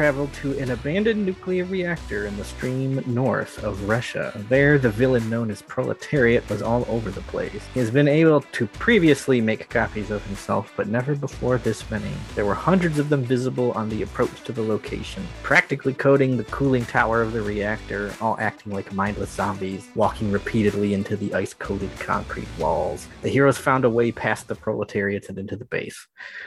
[0.00, 4.32] Travel to an abandoned nuclear reactor in the stream north of Russia.
[4.48, 7.62] There, the villain known as Proletariat was all over the place.
[7.74, 12.10] He has been able to previously make copies of himself, but never before this many.
[12.34, 16.44] There were hundreds of them visible on the approach to the location, practically coating the
[16.44, 21.52] cooling tower of the reactor, all acting like mindless zombies, walking repeatedly into the ice
[21.52, 23.06] coated concrete walls.
[23.20, 26.06] The heroes found a way past the proletariats and into the base.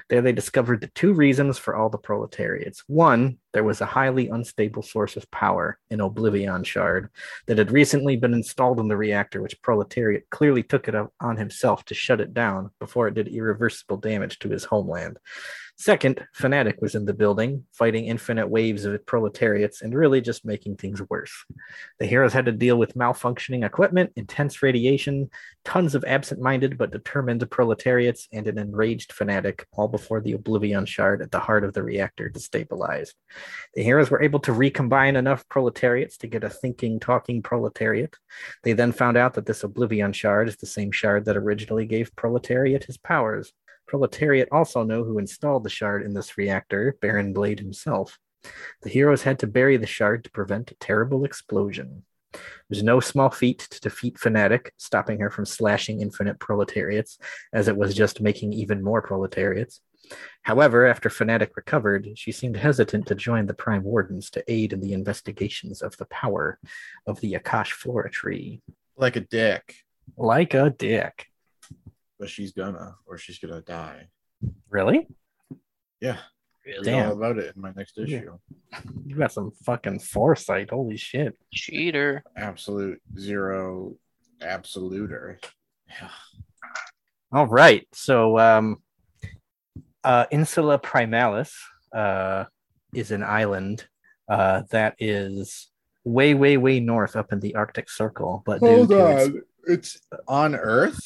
[0.09, 2.83] There, they discovered the two reasons for all the proletariats.
[2.87, 7.09] One, there was a highly unstable source of power, an Oblivion shard,
[7.45, 11.85] that had recently been installed in the reactor, which Proletariat clearly took it on himself
[11.85, 15.17] to shut it down before it did irreversible damage to his homeland.
[15.83, 20.77] Second, Fanatic was in the building, fighting infinite waves of proletariats and really just making
[20.77, 21.43] things worse.
[21.99, 25.29] The heroes had to deal with malfunctioning equipment, intense radiation,
[25.65, 30.85] tons of absent minded but determined proletariats, and an enraged Fanatic, all before the Oblivion
[30.85, 33.15] shard at the heart of the reactor destabilized.
[33.73, 38.15] The heroes were able to recombine enough proletariats to get a thinking, talking proletariat.
[38.63, 42.15] They then found out that this Oblivion shard is the same shard that originally gave
[42.15, 43.51] Proletariat his powers.
[43.93, 48.17] Proletariat also know who installed the shard in this reactor, Baron Blade himself.
[48.81, 52.01] The heroes had to bury the shard to prevent a terrible explosion.
[52.33, 57.19] It was no small feat to defeat Fanatic, stopping her from slashing infinite proletariats,
[57.53, 59.79] as it was just making even more proletariats.
[60.41, 64.81] However, after Fanatic recovered, she seemed hesitant to join the Prime Wardens to aid in
[64.81, 66.57] the investigations of the power
[67.05, 68.63] of the Akash Flora tree.
[68.97, 69.75] Like a dick.
[70.17, 71.27] Like a dick.
[72.19, 74.07] But she's gonna, or she's gonna die.
[74.69, 75.07] Really?
[75.99, 76.17] Yeah.
[76.65, 76.85] Really?
[76.85, 77.09] Damn.
[77.09, 78.03] all about it in my next Yeah.
[78.19, 78.37] issue.
[79.05, 80.69] You got some fucking foresight.
[80.69, 81.37] Holy shit.
[81.51, 82.23] Cheater.
[82.37, 83.95] Absolute zero
[84.41, 85.37] absoluter.
[85.89, 86.09] Yeah.
[87.31, 87.87] All right.
[87.93, 88.77] So, um,
[90.03, 91.53] uh, Insula Primalis
[91.93, 92.45] uh,
[92.93, 93.85] is an island
[94.29, 95.69] uh, that is
[96.03, 98.43] way, way, way north up in the Arctic Circle.
[98.45, 99.41] But Hold to its, on.
[99.65, 100.99] It's on Earth?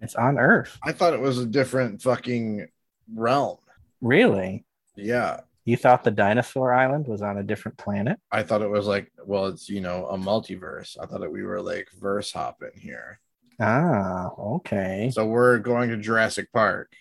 [0.00, 0.78] It's on Earth.
[0.82, 2.68] I thought it was a different fucking
[3.14, 3.58] realm.
[4.00, 4.64] Really?
[4.96, 5.40] Yeah.
[5.64, 8.18] You thought the dinosaur island was on a different planet?
[8.32, 10.96] I thought it was like, well, it's you know, a multiverse.
[11.00, 13.20] I thought that we were like verse hopping here.
[13.60, 15.10] Ah, okay.
[15.12, 16.92] So we're going to Jurassic Park.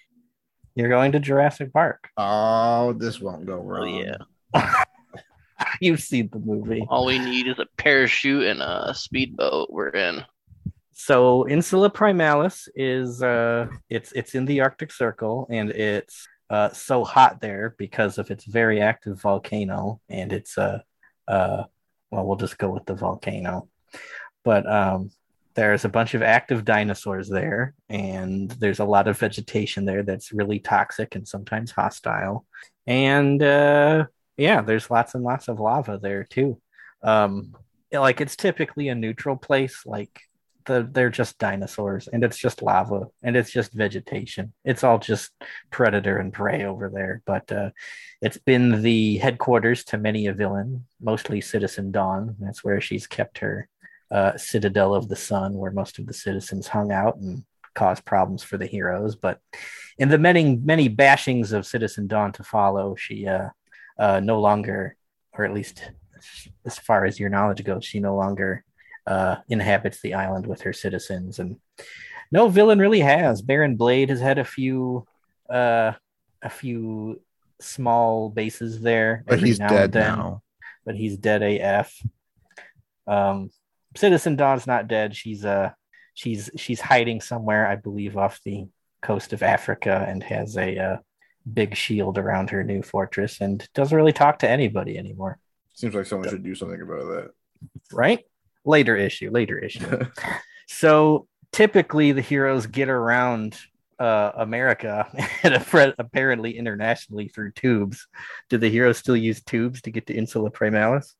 [0.75, 2.09] You're going to Jurassic Park.
[2.17, 3.87] Oh, this won't go Oh wrong.
[4.53, 4.83] yeah.
[5.81, 6.85] You've seen the movie.
[6.89, 9.69] All we need is a parachute and a speedboat.
[9.71, 10.23] We're in.
[11.01, 17.05] So Insula Primalis is uh it's it's in the Arctic Circle and it's uh so
[17.05, 20.79] hot there because of its very active volcano and it's uh
[21.25, 21.63] uh
[22.11, 23.69] well we'll just go with the volcano.
[24.43, 25.11] But um
[25.53, 30.33] there's a bunch of active dinosaurs there and there's a lot of vegetation there that's
[30.33, 32.45] really toxic and sometimes hostile.
[32.87, 36.59] And uh yeah, there's lots and lots of lava there too.
[37.01, 37.55] Um
[37.89, 40.19] like it's typically a neutral place like
[40.65, 44.53] the, they're just dinosaurs and it's just lava and it's just vegetation.
[44.63, 45.31] It's all just
[45.71, 47.21] predator and prey over there.
[47.25, 47.71] But uh,
[48.21, 52.35] it's been the headquarters to many a villain, mostly Citizen Dawn.
[52.39, 53.67] That's where she's kept her
[54.11, 57.43] uh, Citadel of the Sun, where most of the citizens hung out and
[57.75, 59.15] caused problems for the heroes.
[59.15, 59.39] But
[59.97, 63.49] in the many, many bashings of Citizen Dawn to follow, she uh,
[63.99, 64.95] uh, no longer,
[65.33, 65.91] or at least
[66.65, 68.63] as far as your knowledge goes, she no longer
[69.09, 71.39] uh, inhabits the island with her citizens.
[71.39, 71.57] And
[72.31, 73.41] no villain really has.
[73.41, 75.07] Baron Blade has had a few,
[75.49, 75.93] uh,
[76.43, 77.19] a few
[77.59, 80.43] small bases there, But he's now dead then, now.
[80.85, 81.93] But he's dead AF.
[83.07, 83.49] Um,
[83.97, 85.15] Citizen Dawn's not dead.
[85.15, 85.71] She's uh,
[86.13, 88.67] she's she's hiding somewhere, I believe, off the
[89.01, 90.97] coast of Africa, and has a uh,
[91.51, 95.39] big shield around her new fortress, and doesn't really talk to anybody anymore.
[95.73, 97.31] Seems like someone should do something about that.
[97.91, 98.23] right?
[98.65, 99.99] Later issue, later issue.
[100.67, 103.57] so typically the heroes get around
[103.99, 105.07] uh, America
[105.43, 108.07] and appar- apparently internationally through tubes.
[108.49, 111.15] Do the heroes still use tubes to get to Insula Primalis?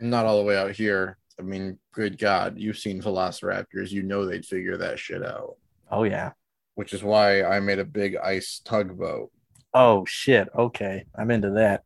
[0.00, 1.18] Not all the way out here.
[1.38, 3.90] I mean, good God, you've seen Velociraptors.
[3.90, 5.56] You know they'd figure that shit out.
[5.90, 6.32] Oh yeah.
[6.74, 9.30] Which is why I made a big ice tugboat.
[9.74, 10.48] Oh shit.
[10.54, 11.82] Okay, I'm into that.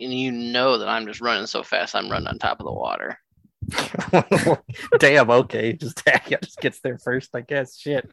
[0.00, 2.72] And you know that I'm just running so fast, I'm running on top of the
[2.72, 3.18] water.
[4.98, 5.30] Damn.
[5.30, 6.02] Okay, just
[6.42, 7.78] just gets there first, I guess.
[7.78, 8.10] Shit.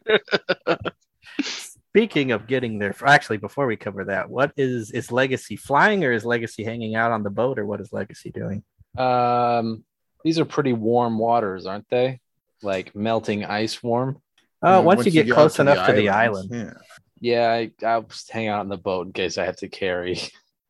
[1.42, 6.12] Speaking of getting there, actually, before we cover that, what is is Legacy flying or
[6.12, 8.64] is Legacy hanging out on the boat or what is Legacy doing?
[8.98, 9.84] Um,
[10.24, 12.20] these are pretty warm waters, aren't they?
[12.62, 14.22] Like melting ice warm.
[14.64, 16.82] Uh, And once, you get, out close to enough to the islands, island, Yeah.
[17.22, 20.20] Yeah, I, I'll just hang out on the boat in case I have to carry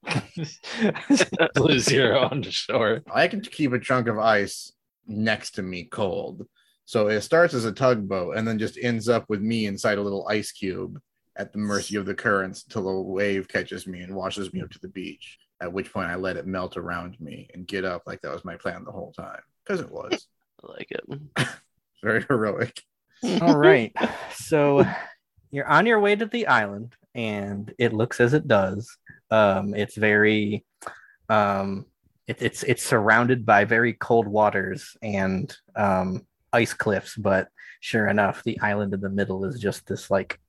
[1.56, 3.02] Blue zero on the shore.
[3.14, 4.72] I can keep a chunk of ice
[5.08, 6.48] next to me cold.
[6.86, 10.02] So it starts as a tugboat and then just ends up with me inside a
[10.02, 11.00] little ice cube
[11.36, 14.72] at the mercy of the currents until a wave catches me and washes me up
[14.72, 15.38] to the beach.
[15.62, 18.46] At which point I let it melt around me and get up like that was
[18.46, 19.42] my plan the whole time.
[19.64, 20.28] Because it was
[20.64, 21.04] I like it.
[22.04, 22.82] very heroic.
[23.42, 23.94] All right.
[24.34, 24.86] So
[25.52, 28.98] you're on your way to the island, and it looks as it does.
[29.32, 30.66] Um, it's very,
[31.30, 31.86] um,
[32.28, 37.16] it, it's it's surrounded by very cold waters and um, ice cliffs.
[37.16, 37.48] But
[37.80, 40.40] sure enough, the island in the middle is just this like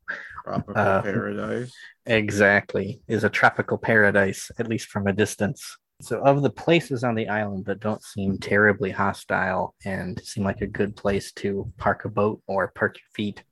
[0.45, 1.73] Tropical Uh, paradise.
[2.07, 5.77] exactly is a tropical paradise, at least from a distance.
[6.03, 10.63] So, of the places on the island that don't seem terribly hostile and seem like
[10.63, 13.45] a good place to park a boat or park your feet,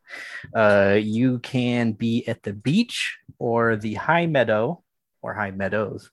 [0.54, 4.82] uh, you can be at the beach or the high meadow
[5.22, 6.10] or high meadows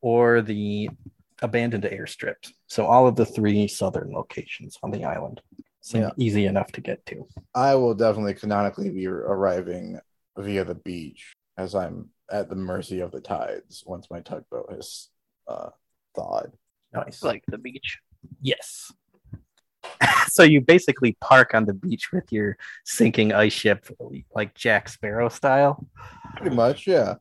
[0.00, 0.88] or the
[1.42, 2.50] abandoned airstrip.
[2.66, 5.40] So, all of the three southern locations on the island
[5.80, 6.10] seem Yeah.
[6.16, 7.26] easy enough to get to.
[7.54, 10.00] I will definitely canonically be arriving
[10.36, 15.08] via the beach as I'm at the mercy of the tides once my tugboat has
[15.46, 15.70] uh,
[16.14, 16.52] thawed.
[16.92, 17.22] Nice.
[17.22, 17.98] like the beach.
[18.42, 18.92] Yes.
[20.28, 23.86] so you basically park on the beach with your sinking ice ship,
[24.34, 25.86] like Jack Sparrow style.
[26.36, 27.14] Pretty much, yeah.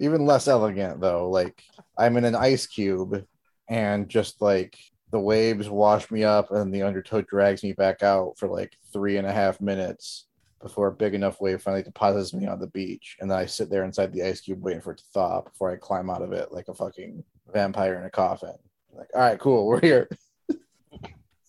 [0.00, 1.28] Even less elegant though.
[1.30, 1.62] Like
[1.96, 3.24] I'm in an ice cube
[3.68, 4.78] and just like
[5.10, 9.16] the waves wash me up and the undertow drags me back out for like three
[9.16, 10.26] and a half minutes
[10.60, 13.16] before a big enough wave finally deposits me on the beach.
[13.20, 15.70] And then I sit there inside the ice cube waiting for it to thaw before
[15.70, 17.22] I climb out of it like a fucking
[17.52, 18.54] vampire in a coffin.
[18.92, 20.08] Like, all right, cool, we're here.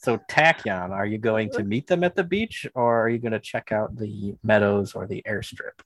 [0.01, 3.33] So Tachyon, are you going to meet them at the beach, or are you going
[3.33, 5.81] to check out the meadows or the airstrip?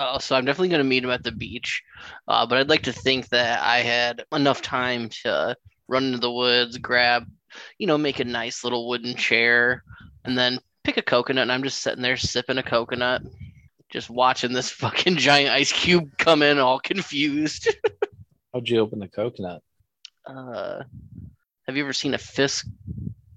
[0.00, 1.82] Uh, so I'm definitely going to meet him at the beach.
[2.26, 5.54] Uh, but I'd like to think that I had enough time to
[5.88, 7.26] run into the woods, grab,
[7.78, 9.84] you know, make a nice little wooden chair,
[10.24, 11.42] and then pick a coconut.
[11.42, 13.20] And I'm just sitting there sipping a coconut,
[13.90, 17.68] just watching this fucking giant ice cube come in all confused.
[18.54, 19.62] How'd you open the coconut?
[20.24, 20.82] Uh,
[21.66, 22.64] have you ever seen a fist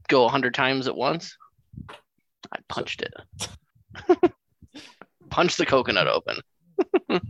[0.07, 1.38] go a hundred times at once?
[1.89, 3.13] I punched it.
[5.30, 6.38] Punch the coconut open.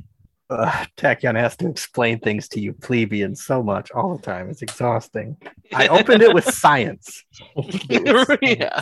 [0.50, 4.50] Uh, Tachyon has to explain things to you plebeians so much all the time.
[4.50, 5.38] It's exhausting.
[5.74, 7.24] I opened it with science.
[7.90, 8.82] yeah.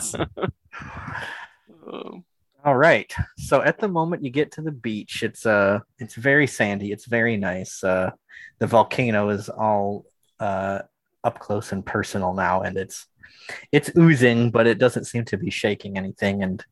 [2.64, 3.12] All right.
[3.38, 7.06] So at the moment you get to the beach, it's uh it's very sandy, it's
[7.06, 7.82] very nice.
[7.82, 8.10] Uh
[8.58, 10.04] the volcano is all
[10.38, 10.82] uh
[11.24, 13.06] up close and personal now and it's
[13.72, 16.64] it's oozing, but it doesn't seem to be shaking anything and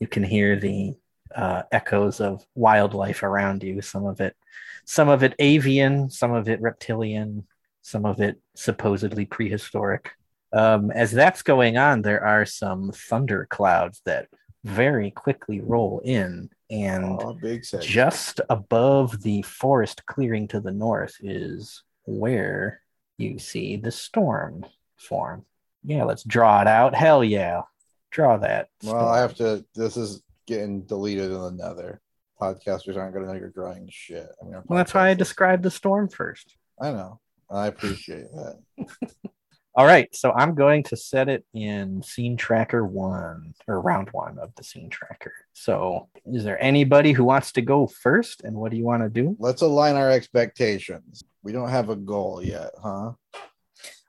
[0.00, 0.94] you can hear the
[1.34, 4.36] uh echoes of wildlife around you, some of it
[4.84, 7.46] some of it avian, some of it reptilian,
[7.82, 10.12] some of it supposedly prehistoric.
[10.52, 14.28] Um, as that's going on, there are some thunder clouds that
[14.64, 17.38] very quickly roll in, and Oh,
[17.80, 22.80] just above the forest clearing to the north is where
[23.18, 24.64] you see the storm
[24.96, 25.44] form.
[25.84, 26.94] Yeah, let's draw it out.
[26.94, 27.62] Hell yeah.
[28.10, 28.68] Draw that.
[28.82, 29.64] Well, I have to.
[29.74, 32.00] This is getting deleted in the nether.
[32.40, 34.28] Podcasters aren't going to know you're drawing shit.
[34.40, 36.56] I mean, Well, that's why I described the storm first.
[36.80, 37.20] I know.
[37.50, 38.58] I appreciate that.
[39.74, 44.38] All right, so I'm going to set it in scene tracker one or round one
[44.38, 45.34] of the scene tracker.
[45.52, 48.42] So, is there anybody who wants to go first?
[48.42, 49.36] And what do you want to do?
[49.38, 51.22] Let's align our expectations.
[51.42, 53.12] We don't have a goal yet, huh?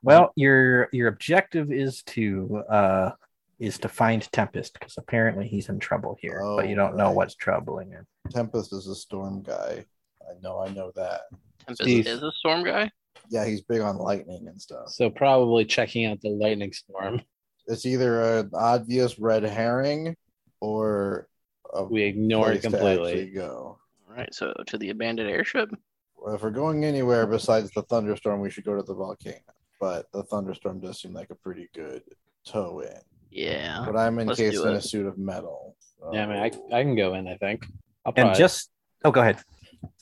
[0.01, 3.11] Well, your your objective is to uh
[3.59, 7.07] is to find Tempest because apparently he's in trouble here, but you Oh, don't know
[7.07, 8.05] oh, what's troubling him.
[8.31, 9.85] Tempest is a storm guy.
[10.21, 10.59] I know.
[10.59, 11.21] I know that.
[11.59, 12.07] Tempest Steve.
[12.07, 12.91] is a storm guy.
[13.29, 14.89] Yeah, he's big on lightning and stuff.
[14.89, 17.21] So probably checking out the lightning storm.
[17.67, 20.15] It's either an obvious red herring
[20.61, 21.27] or
[21.73, 23.11] a We ignore place it to completely.
[23.11, 23.77] actually go.
[24.09, 25.69] All right, so to the abandoned airship.
[26.15, 29.39] Well, if we're going anywhere besides the thunderstorm, we should go to the volcano.
[29.79, 32.03] But the thunderstorm does seem like a pretty good
[32.45, 32.99] toe in.
[33.29, 33.83] Yeah.
[33.85, 35.75] But I'm encased in a suit of metal.
[36.13, 37.27] Yeah, I mean, I, I can go in.
[37.27, 37.65] I think.
[38.05, 38.69] I'll And just
[39.03, 39.39] oh, go ahead.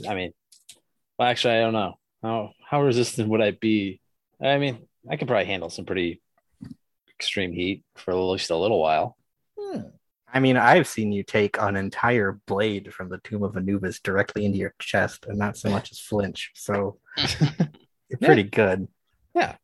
[0.07, 0.31] I mean,
[1.17, 4.01] well, actually, I don't know how how resistant would I be.
[4.41, 6.21] I mean, I could probably handle some pretty
[7.17, 9.17] extreme heat for at least a little while.
[9.57, 9.81] Hmm.
[10.31, 14.43] I mean, I've seen you take an entire blade from the tomb of Anubis directly
[14.45, 16.51] into your chest and not so much as flinch.
[16.55, 18.27] So you're Yeah.
[18.27, 18.87] pretty good.
[19.33, 19.55] Yeah.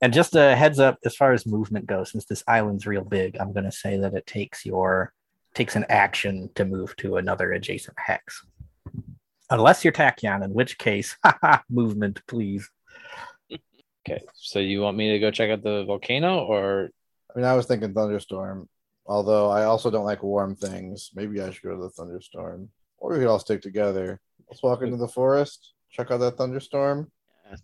[0.00, 3.36] And just a heads up, as far as movement goes, since this island's real big,
[3.40, 5.12] I'm going to say that it takes your
[5.54, 8.44] takes an action to move to another adjacent hex.
[9.50, 11.16] Unless you're Tachyon, in which case,
[11.70, 12.70] movement, please.
[13.50, 16.90] Okay, so you want me to go check out the volcano, or
[17.34, 18.68] I mean, I was thinking thunderstorm,
[19.06, 21.10] although I also don't like warm things.
[21.14, 24.20] Maybe I should go to the thunderstorm, or we could all stick together.
[24.48, 27.10] Let's walk into the forest, check out that thunderstorm.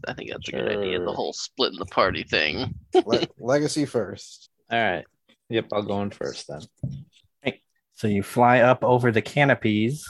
[0.08, 0.98] I think that's a good idea.
[0.98, 1.14] The Sure.
[1.14, 2.74] whole splitting the party thing.
[3.04, 4.50] Le- legacy first.
[4.70, 5.04] all right?
[5.50, 6.62] Yep, I'll go in first then.
[7.96, 10.04] So you fly up over the canopies.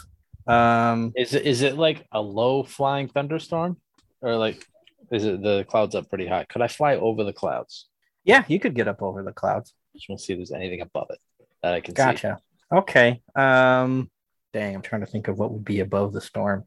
[0.46, 3.76] Um, Is it is it like a low flying thunderstorm,
[4.22, 4.66] or like
[5.12, 6.44] is it the clouds up pretty high?
[6.44, 7.88] Could I fly over the clouds?
[8.24, 9.74] yeah, you could get up over the clouds.
[9.94, 11.18] Just want to see if there's anything above it
[11.62, 12.02] that I can see.
[12.02, 12.38] Gotcha.
[12.72, 13.20] Okay.
[13.36, 14.10] Um,
[14.54, 16.64] dang, I'm trying to think of what would be above the storm.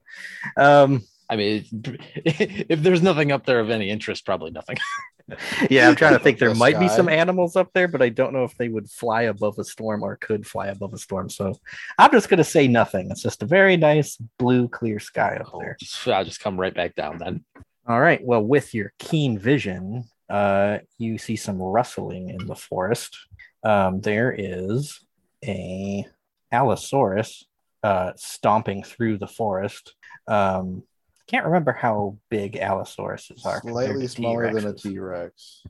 [0.56, 1.65] Um, I mean,
[2.15, 4.77] if there's nothing up there of any interest, probably nothing.
[5.69, 6.39] yeah, I'm trying to think.
[6.39, 8.89] There The might be some animals up there, but I don't know if they would
[8.89, 11.29] fly above a storm or could fly above a storm.
[11.29, 11.53] So
[11.98, 13.12] I'm just going to say nothing.
[13.12, 15.75] It's just a very nice blue, clear sky up there.
[15.79, 17.43] Just- I'll just come right back down then.
[17.88, 18.24] All right.
[18.24, 23.17] Well, with your keen vision, uh, you see some rustling in the forest.
[23.63, 25.00] Um, there is
[25.46, 26.05] a
[26.51, 27.46] Allosaurus
[27.84, 29.96] uh, stomping through the forest.
[30.27, 30.84] Um,
[31.27, 33.62] can't remember how big Allosauruses are.
[33.62, 34.81] Slightly smaller than a T-Rexes.
[34.81, 35.63] T Rex.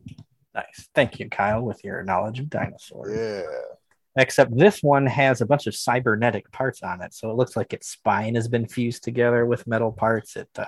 [0.54, 0.90] Nice.
[0.96, 3.16] Thank you, Kyle, with your knowledge of dinosaurs.
[3.16, 3.44] Yeah.
[4.20, 7.72] Except this one has a bunch of cybernetic parts on it, so it looks like
[7.72, 10.36] its spine has been fused together with metal parts.
[10.36, 10.66] It uh,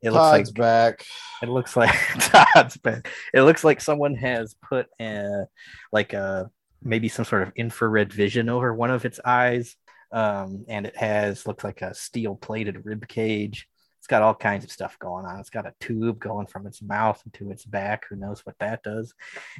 [0.00, 1.04] it looks like Todd's back.
[1.42, 3.08] it looks like Todd's back.
[3.34, 5.46] It looks like someone has put a
[5.90, 6.48] like a
[6.80, 9.74] maybe some sort of infrared vision over one of its eyes.
[10.12, 13.68] Um, and it has looks like a steel plated rib cage.
[14.06, 15.40] It's got all kinds of stuff going on.
[15.40, 18.04] It's got a tube going from its mouth into its back.
[18.08, 19.12] Who knows what that does?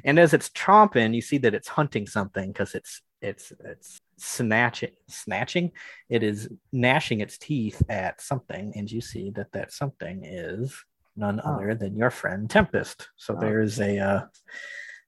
[0.05, 4.91] And as it's chomping, you see that it's hunting something because it's it's it's snatching
[5.09, 5.73] snatching.
[6.07, 10.73] It is gnashing its teeth at something, and you see that that something is
[11.17, 11.55] none Oh.
[11.55, 13.09] other than your friend Tempest.
[13.17, 13.41] So Oh.
[13.41, 14.21] there is a uh,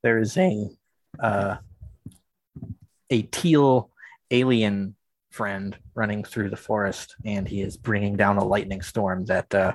[0.03, 0.67] there is a
[1.17, 1.55] uh,
[3.09, 3.89] a teal
[4.31, 4.95] alien
[5.39, 9.71] friend running through the forest, and he is bringing down a lightning storm that uh,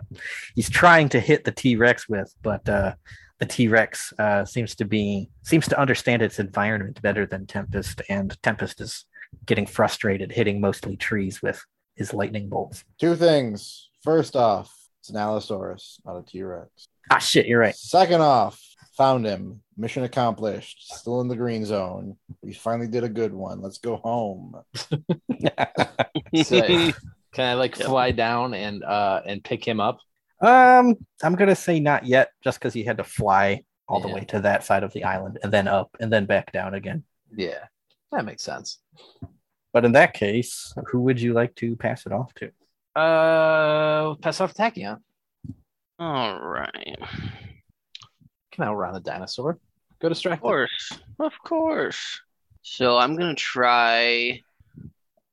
[0.55, 2.93] he's trying to hit the T Rex with, but uh,
[3.39, 8.03] the T Rex uh, seems to be seems to understand its environment better than Tempest,
[8.11, 9.07] and Tempest is
[9.47, 12.85] getting frustrated, hitting mostly trees with his lightning bolts.
[13.01, 13.89] Two things.
[14.03, 16.69] First off, it's an Allosaurus, not a T Rex.
[17.11, 17.75] Ah, shit, you're right.
[17.75, 18.61] Second off,
[18.97, 19.61] found him.
[19.77, 20.95] Mission accomplished.
[20.99, 22.17] Still in the green zone.
[22.43, 23.61] We finally did a good one.
[23.61, 24.57] Let's go home.
[26.35, 26.63] So,
[27.33, 27.87] can I like Yep.
[27.89, 29.99] fly down and uh and pick him up?
[30.41, 34.25] Um, I'm gonna say not yet, just because he had to fly all the way
[34.27, 37.03] to that side of the island and then up and then back down again.
[37.37, 37.65] Yeah,
[38.13, 38.79] that makes sense.
[39.73, 42.47] But in that case, who would you like to pass it off to?
[42.95, 45.01] Uh, pass off Tachyon.
[45.99, 46.97] All right.
[48.55, 49.59] Can outrun the dinosaur.
[50.01, 50.99] Go distract Of course.
[51.19, 52.21] Of course.
[52.63, 54.41] So I'm gonna try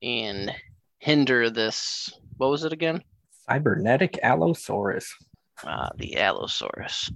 [0.01, 0.51] and
[0.97, 2.11] hinder this.
[2.37, 3.03] What was it again?
[3.47, 5.13] Cybernetic Allosaurus.
[5.63, 7.11] Uh, the Allosaurus.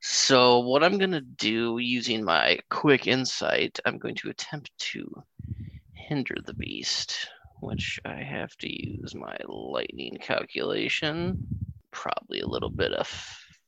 [0.00, 5.22] So what I'm gonna do using my quick insight, I'm going to attempt to
[5.92, 7.28] hinder the beast,
[7.60, 11.46] which I have to use my lightning calculation.
[11.92, 13.06] Probably a little bit of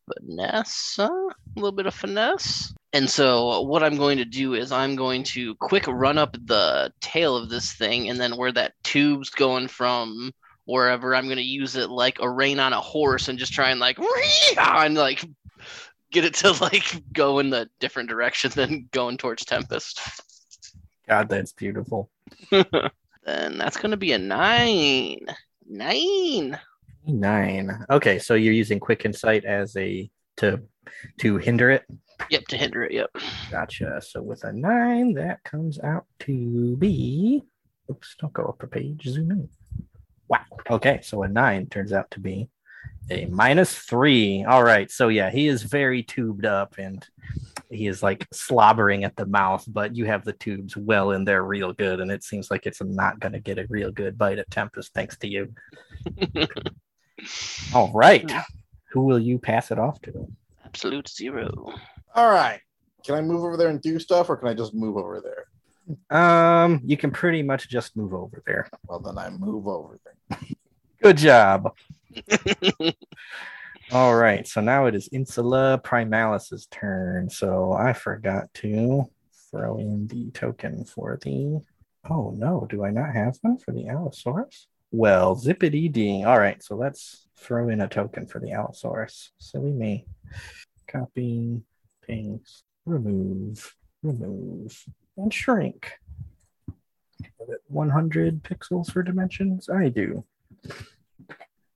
[0.08, 1.30] finesse, huh?
[1.56, 2.74] A little bit of finesse.
[2.92, 6.92] And so what I'm going to do is I'm going to quick run up the
[7.00, 10.32] tail of this thing, and then where that tube's going from
[10.64, 13.70] wherever, I'm going to use it like a rein on a horse and just try
[13.70, 13.98] and like
[14.58, 15.24] and like
[16.10, 20.00] get it to like go in the different direction than going towards Tempest.
[21.08, 22.10] God, that's beautiful.
[23.26, 25.18] Then that's going to be a nine.
[25.68, 26.58] Nine.
[27.04, 27.84] Nine.
[27.90, 30.62] Okay, so you're using quick insight as a to
[31.18, 31.84] to hinder it.
[32.30, 32.92] Yep, to hinder it.
[32.92, 33.10] Yep.
[33.50, 34.00] Gotcha.
[34.00, 37.42] So with a nine, that comes out to be.
[37.90, 39.04] Oops, don't go up a page.
[39.04, 39.48] Zoom in.
[40.28, 40.40] Wow.
[40.70, 42.48] Okay, so a nine turns out to be
[43.10, 44.44] a minus three.
[44.44, 44.90] All right.
[44.90, 47.06] So yeah, he is very tubed up and
[47.70, 51.42] he is like slobbering at the mouth, but you have the tubes well in there
[51.42, 54.38] real good, and it seems like it's not going to get a real good bite
[54.38, 55.52] at Tempest thanks to you.
[57.74, 58.30] All right.
[58.92, 60.28] Who will you pass it off to?
[60.76, 61.72] Absolute zero.
[62.14, 62.60] All right.
[63.02, 65.46] Can I move over there and do stuff, or can I just move over there?
[66.10, 68.68] Um, you can pretty much just move over there.
[68.86, 70.38] Well, then I move over there.
[71.02, 71.72] Good job.
[73.90, 77.30] All right, so now it is Insula Primalis's turn.
[77.30, 79.06] So I forgot to
[79.50, 81.62] throw in the token for the.
[82.10, 84.66] Oh no, do I not have one for the Allosaurus?
[84.90, 86.22] Well, zippity dee.
[86.22, 89.32] All right, so let's throw in a token for the Allosaurus.
[89.38, 90.06] Silly me.
[90.86, 91.62] Copy,
[92.02, 94.84] paste, remove, remove,
[95.16, 95.92] and shrink.
[97.18, 99.68] Give it 100 pixels for dimensions.
[99.68, 100.24] I do.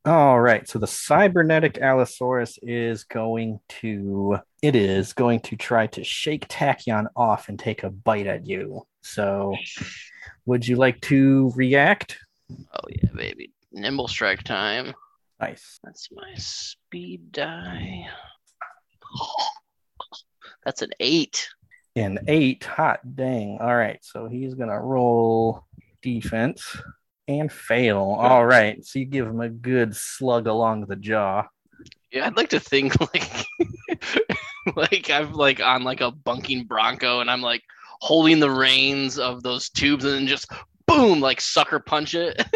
[0.07, 6.03] All right, so the cybernetic Allosaurus is going to it is going to try to
[6.03, 8.87] shake Tachyon off and take a bite at you.
[9.03, 9.55] So,
[10.47, 12.19] would you like to react?
[12.51, 13.53] Oh yeah, baby.
[13.73, 14.95] Nimble strike time.
[15.39, 15.81] Nice.
[15.85, 18.07] That's my speed die.
[20.65, 21.49] That's an eight.
[21.97, 22.65] An eight.
[22.65, 23.59] Hot dang.
[23.61, 25.65] All right, so he's gonna roll
[26.03, 26.77] defense
[27.29, 28.17] and fail.
[28.19, 31.47] All right, so you give him a good slug along the jaw.
[32.13, 33.47] Yeah, I'd like to think like
[34.77, 37.63] like I'm like on like a bunking bronco and I'm like
[38.01, 40.51] holding the reins of those tubes and then just
[40.87, 42.45] boom like sucker punch it.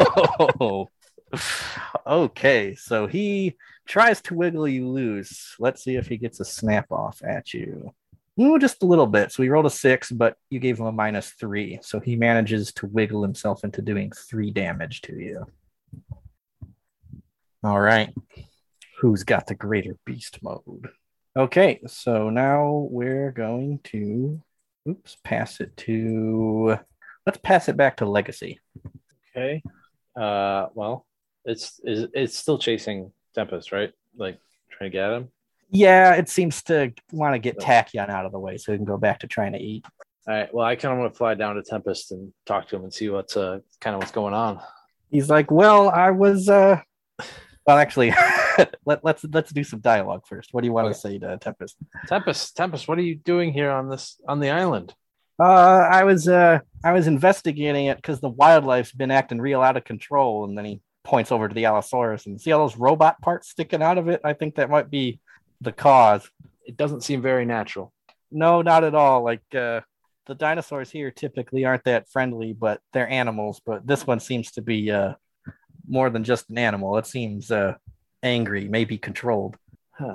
[0.00, 0.88] Oh,
[2.06, 2.76] okay.
[2.76, 3.56] So he
[3.88, 5.56] tries to wiggle you loose.
[5.58, 7.92] Let's see if he gets a snap off at you.
[8.40, 9.32] Ooh, just a little bit.
[9.32, 11.80] So he rolled a six, but you gave him a minus three.
[11.82, 15.46] So he manages to wiggle himself into doing three damage to you.
[17.64, 18.14] All right.
[19.00, 20.90] Who's got the greater beast mode?
[21.36, 24.40] Okay, so now we're going to
[24.88, 26.78] oops, pass it to
[27.26, 28.60] let's pass it back to legacy.
[29.36, 29.62] Okay.
[30.16, 31.06] Uh, well,
[31.44, 33.92] it's is it's still chasing Tempest, right?
[34.16, 34.38] Like
[34.70, 35.28] trying to get him.
[35.70, 38.86] Yeah, it seems to want to get Tachyon out of the way so he can
[38.86, 39.84] go back to trying to eat.
[40.26, 40.52] All right.
[40.54, 42.92] Well, I kind of want to fly down to Tempest and talk to him and
[42.92, 44.60] see what's uh kind of what's going on.
[45.10, 46.80] He's like, "Well, I was uh
[47.66, 48.12] well actually
[48.86, 50.50] let, let's let's do some dialogue first.
[50.52, 50.94] What do you want Okay.
[50.94, 51.76] to say to Tempest?
[52.06, 54.94] Tempest, Tempest, what are you doing here on this on the island?
[55.38, 55.44] Uh
[55.90, 59.84] I was uh I was investigating it because the wildlife's been acting real out of
[59.84, 63.48] control and then he points over to the Allosaurus and see all those robot parts
[63.48, 64.20] sticking out of it?
[64.22, 65.20] I think that might be
[65.62, 66.30] the cause.
[66.66, 67.94] It doesn't seem very natural.
[68.30, 69.24] No, not at all.
[69.24, 69.80] Like uh,
[70.26, 73.62] the dinosaurs here typically aren't that friendly, but they're animals.
[73.64, 75.14] But this one seems to be uh,
[75.88, 76.98] more than just an animal.
[76.98, 77.76] It seems uh,
[78.22, 79.56] angry, maybe controlled.
[80.00, 80.14] All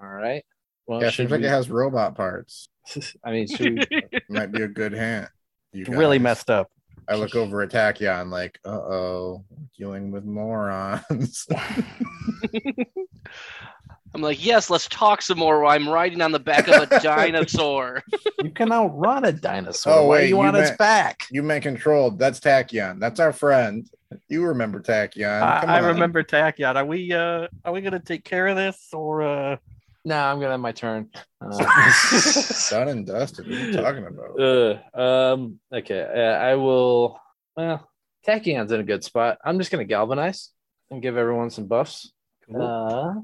[0.00, 0.44] right.
[0.86, 2.68] Well, Yeah, should seems like it has robot parts.
[3.24, 3.88] I mean, should
[4.28, 5.28] Might be a good hint.
[5.72, 6.68] You It's really messed up.
[7.08, 9.44] I look over at Tachyon like, uh oh,
[9.76, 11.46] dealing with morons.
[14.12, 17.00] I'm like, yes, let's talk some more while I'm riding on the back of a
[17.02, 18.02] dinosaur.
[18.42, 19.92] you can outrun a dinosaur.
[19.92, 21.26] Oh, Why are wait, you, you on its meant- back?
[21.30, 22.18] you meant controlled.
[22.18, 22.98] That's Tachyon.
[22.98, 23.88] That's our friend.
[24.28, 25.42] You remember Tachyon.
[25.42, 25.86] I, I on.
[25.94, 26.74] remember Tachyon.
[26.74, 29.56] Are we uh, are we gonna take care of this or uh?
[30.04, 31.10] No, I'm gonna have my turn.
[31.40, 31.58] Uh,
[32.70, 33.46] Done and dusted.
[33.46, 34.40] What are you talking about?
[34.40, 35.60] uh, um.
[35.72, 36.00] Okay.
[36.00, 37.20] Uh, I will.
[37.56, 37.86] Well,
[38.26, 39.38] Tachyon's in a good spot.
[39.44, 40.50] I'm just gonna galvanize
[40.90, 42.12] and give everyone some buffs.
[42.54, 43.14] Uh,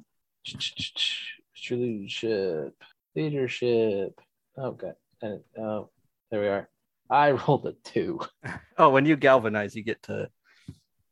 [1.71, 2.75] leadership,
[3.15, 4.21] leadership.
[4.59, 4.93] Okay.
[5.23, 5.91] And oh,
[6.31, 6.69] there we are.
[7.09, 8.21] I rolled a two.
[8.79, 10.29] oh, when you galvanize, you get to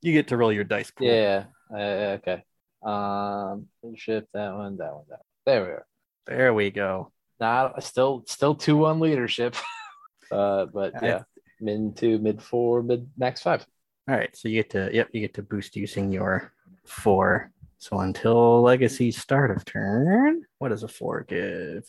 [0.02, 1.06] you get to roll your dice pool.
[1.06, 1.44] Yeah.
[1.72, 2.44] Uh, okay.
[2.82, 4.28] Um, leadership.
[4.34, 4.76] That one.
[4.76, 5.04] That one.
[5.08, 5.33] That one.
[5.46, 5.86] There we are.
[6.26, 7.12] There we go.
[7.40, 9.56] Not still still two one leadership.
[10.32, 11.22] uh, but I- yeah,
[11.60, 13.66] mid two, mid four, mid max five.
[14.08, 16.52] All right, so you get to yep, you get to boost using your
[16.84, 17.50] four.
[17.78, 21.84] So until legacy start of turn, what does a four give?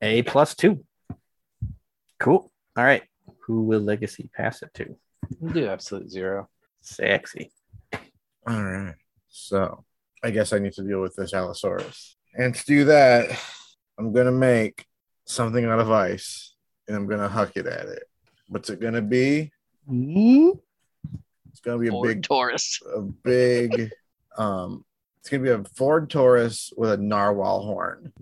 [0.00, 0.84] A plus two.
[2.18, 2.50] Cool.
[2.76, 3.02] All right.
[3.46, 4.96] Who will legacy pass it to?
[5.38, 6.48] We'll do absolute zero.
[6.80, 7.52] Sexy.
[8.46, 8.94] All right.
[9.28, 9.84] So
[10.22, 12.16] I guess I need to deal with this Allosaurus.
[12.34, 13.30] And to do that,
[13.98, 14.86] I'm gonna make
[15.24, 16.54] something out of ice
[16.88, 18.04] and I'm gonna huck it at it.
[18.48, 19.52] What's it gonna be?
[19.90, 20.58] Mm,
[21.50, 22.80] It's gonna be a Ford big Taurus.
[22.94, 23.90] a big
[24.36, 24.84] um
[25.18, 28.12] it's gonna be a Ford Taurus with a narwhal horn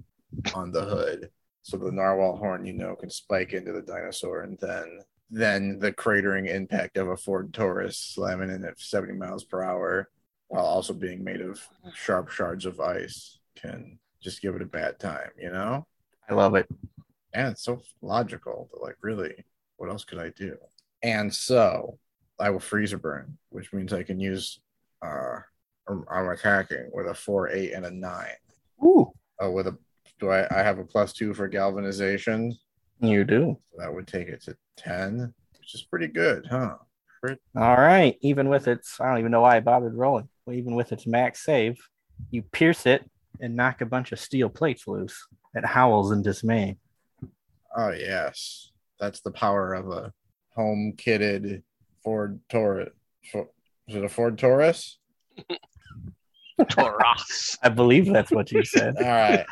[0.55, 1.31] on the hood.
[1.63, 5.93] So the narwhal horn, you know, can spike into the dinosaur and then then the
[5.93, 10.09] cratering impact of a Ford Taurus slamming in at 70 miles per hour
[10.49, 11.61] while also being made of
[11.93, 15.87] sharp shards of ice can just give it a bad time, you know?
[16.29, 16.67] I love it.
[17.35, 19.45] And it's so logical, but like really,
[19.77, 20.57] what else could I do?
[21.03, 21.99] And so
[22.41, 24.61] I will freezer burn, which means I can use
[25.03, 25.39] uh
[25.89, 28.37] I'm attacking with a four, eight, and a nine.
[28.85, 29.79] Ooh, Oh, with a
[30.21, 32.57] do I I have a plus two for galvanization?
[33.01, 33.57] you do.
[33.71, 36.77] So that would take it to ten, which is pretty good, huh?
[37.57, 38.17] All right.
[38.21, 40.29] Even with its, I don't even know why I bothered rolling.
[40.47, 41.77] Well, even with its max save,
[42.31, 43.09] you pierce it
[43.41, 45.27] and knock a bunch of steel plates loose.
[45.55, 46.77] It howls in dismay.
[47.77, 48.71] Oh yes.
[49.01, 50.13] That's the power of a
[50.55, 51.63] home kitted
[52.03, 52.91] Ford Taurus
[53.35, 54.99] Is it a Ford Taurus?
[56.69, 57.57] Taurus.
[57.63, 58.97] I believe that's what you said.
[58.99, 59.47] All right.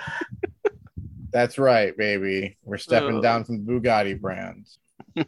[1.31, 2.57] That's right, baby.
[2.65, 3.23] We're stepping Oh.
[3.23, 4.79] down from the Bugatti brands.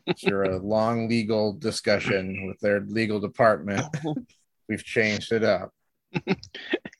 [0.08, 3.84] After a uh, long legal discussion with their legal department,
[4.68, 5.72] we've changed it up.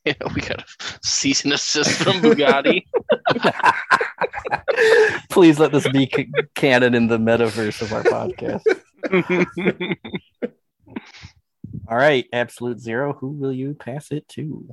[0.05, 0.65] Yeah, we got a
[1.03, 2.85] cease and assist from Bugatti.
[5.31, 8.63] Please let this be c- canon in the metaverse of our podcast.
[11.89, 13.13] All right, Absolute Zero.
[13.15, 14.69] Who will you pass it to?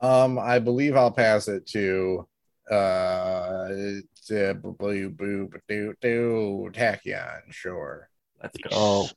[0.00, 2.26] Um, I believe I'll pass it to
[2.70, 8.08] uh it's, boo boo boo doo doo Tachyon, sure.
[8.42, 9.08] Let's go.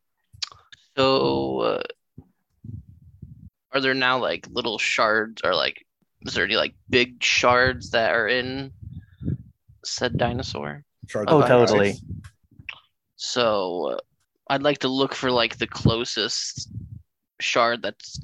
[0.95, 1.83] So, uh,
[3.71, 5.85] are there now like little shards, or like,
[6.21, 8.71] is there any like big shards that are in
[9.85, 10.83] said dinosaur?
[11.07, 11.91] Shards Oh, totally.
[11.91, 12.01] ice.
[13.15, 13.97] So, uh,
[14.49, 16.69] I'd like to look for like the closest
[17.39, 18.19] shard that's,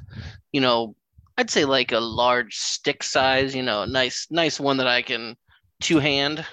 [0.51, 0.95] you know,
[1.37, 5.35] I'd say like a large stick size, you know, nice, nice one that I can
[5.81, 6.45] two hand,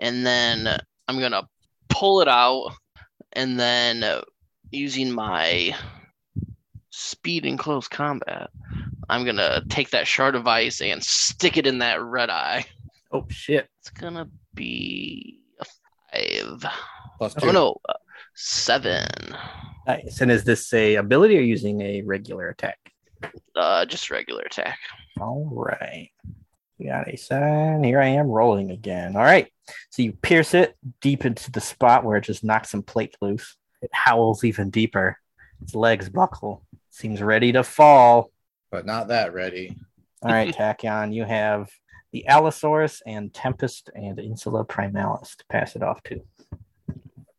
[0.00, 1.48] and then I'm gonna
[1.88, 2.72] pull it out,
[3.32, 4.22] and then uh,
[4.70, 5.74] using my
[6.98, 8.50] speed in close combat,
[9.08, 12.66] I'm gonna take that shard of ice and stick it in that red eye.
[13.12, 13.68] Oh shit!
[13.80, 15.64] It's gonna be a
[16.12, 16.64] five.
[17.18, 17.48] Plus two.
[17.48, 17.94] Oh no, uh,
[18.34, 19.08] seven.
[19.86, 20.20] Nice.
[20.20, 22.78] And is this a ability or using a regular attack?
[23.56, 24.78] Uh, just regular attack.
[25.20, 26.10] All right.
[26.78, 27.82] We got a seven.
[27.82, 29.16] Here I am rolling again.
[29.16, 29.50] All right.
[29.90, 33.56] So you pierce it deep into the spot where it just knocks some plate loose.
[33.80, 35.18] It howls even deeper.
[35.62, 36.64] Its legs buckle.
[36.98, 38.32] Seems ready to fall.
[38.72, 39.76] But not that ready.
[40.20, 41.70] All right, Tachyon, you have
[42.10, 46.20] the Allosaurus and Tempest and Insula Primalis to pass it off to.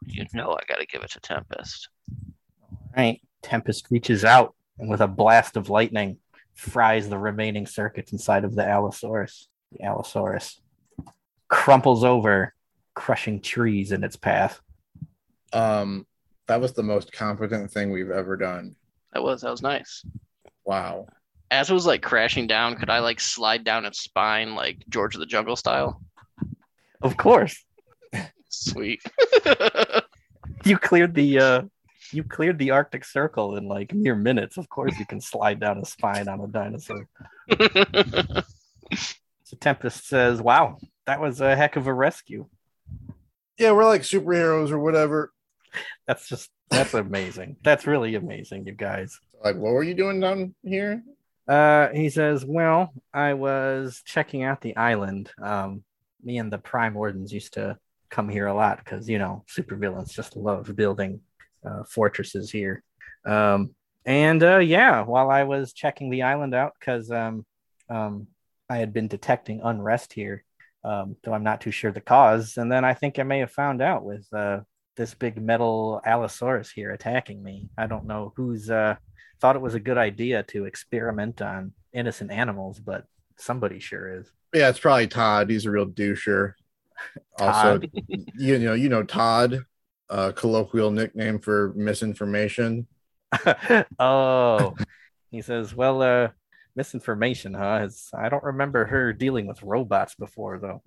[0.05, 1.89] You know I gotta give it to Tempest.
[2.09, 3.21] All right.
[3.41, 6.19] Tempest reaches out and with a blast of lightning
[6.55, 9.49] fries the remaining circuits inside of the Allosaurus.
[9.73, 10.61] The Allosaurus
[11.49, 12.53] crumples over,
[12.93, 14.61] crushing trees in its path.
[15.51, 16.07] Um
[16.47, 18.77] that was the most competent thing we've ever done.
[19.13, 20.05] That was that was nice.
[20.65, 21.07] Wow.
[21.51, 25.15] As it was like crashing down, could I like slide down its spine like George
[25.15, 26.01] of the Jungle style?
[27.01, 27.63] Of course.
[28.49, 29.01] Sweet.
[30.65, 31.61] You cleared the uh
[32.11, 34.57] you cleared the Arctic Circle in like mere minutes.
[34.57, 37.07] Of course you can slide down a spine on a dinosaur.
[39.49, 42.45] So Tempest says, Wow, that was a heck of a rescue.
[43.57, 45.33] Yeah, we're like superheroes or whatever.
[46.05, 47.57] That's just that's amazing.
[47.63, 49.19] That's really amazing, you guys.
[49.43, 51.03] Like, what were you doing down here?
[51.47, 55.31] Uh, he says, "Well, I was checking out the island.
[55.41, 55.83] Um,
[56.23, 57.77] me and the Prime Wardens used to
[58.09, 61.21] come here a lot because you know supervillains just love building
[61.65, 62.83] uh, fortresses here.
[63.25, 67.45] Um, and uh, yeah, while I was checking the island out, because um,
[67.89, 68.27] um,
[68.69, 70.43] I had been detecting unrest here,
[70.83, 72.57] um, though I'm not too sure the cause.
[72.57, 74.61] And then I think I may have found out with uh,
[74.97, 77.69] this big metal Allosaurus here attacking me.
[77.77, 78.95] I don't know who's uh."
[79.39, 83.05] thought it was a good idea to experiment on innocent animals, but
[83.37, 84.31] somebody sure is.
[84.53, 85.49] Yeah, it's probably Todd.
[85.49, 86.53] He's a real doucher.
[87.39, 87.79] Also,
[88.35, 89.63] you know, you know Todd,
[90.09, 92.87] uh, colloquial nickname for misinformation.
[93.99, 94.75] oh,
[95.31, 96.27] he says, well, uh,
[96.75, 97.83] misinformation, huh?
[97.83, 100.81] It's, I don't remember her dealing with robots before, though.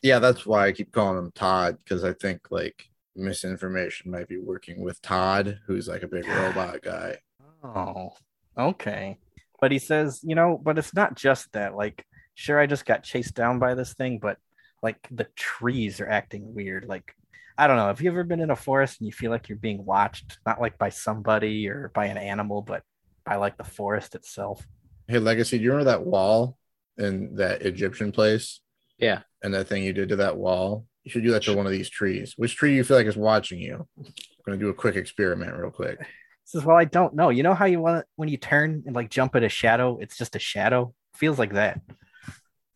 [0.00, 4.38] Yeah, that's why I keep calling him Todd because I think like misinformation might be
[4.38, 7.16] working with Todd, who's like a big robot guy.
[7.62, 8.10] Oh,
[8.56, 9.18] okay.
[9.60, 11.74] But he says, you know, but it's not just that.
[11.74, 12.04] Like,
[12.34, 14.38] sure, I just got chased down by this thing, but
[14.82, 16.86] like the trees are acting weird.
[16.88, 17.12] Like,
[17.56, 17.88] I don't know.
[17.88, 20.60] Have you ever been in a forest and you feel like you're being watched, not
[20.60, 22.84] like by somebody or by an animal, but
[23.24, 24.64] by like the forest itself?
[25.08, 26.56] Hey, Legacy, do you remember that wall
[26.96, 28.60] in that Egyptian place?
[28.98, 29.22] Yeah.
[29.42, 30.86] And that thing you did to that wall?
[31.08, 32.34] You should do that to one of these trees.
[32.36, 33.86] Which tree do you feel like is watching you?
[33.98, 34.12] I'm
[34.44, 35.98] gonna do a quick experiment real quick.
[36.00, 36.04] He
[36.44, 37.30] says, well, I don't know.
[37.30, 40.18] You know how you want when you turn and like jump at a shadow, it's
[40.18, 40.92] just a shadow.
[41.14, 41.80] Feels like that.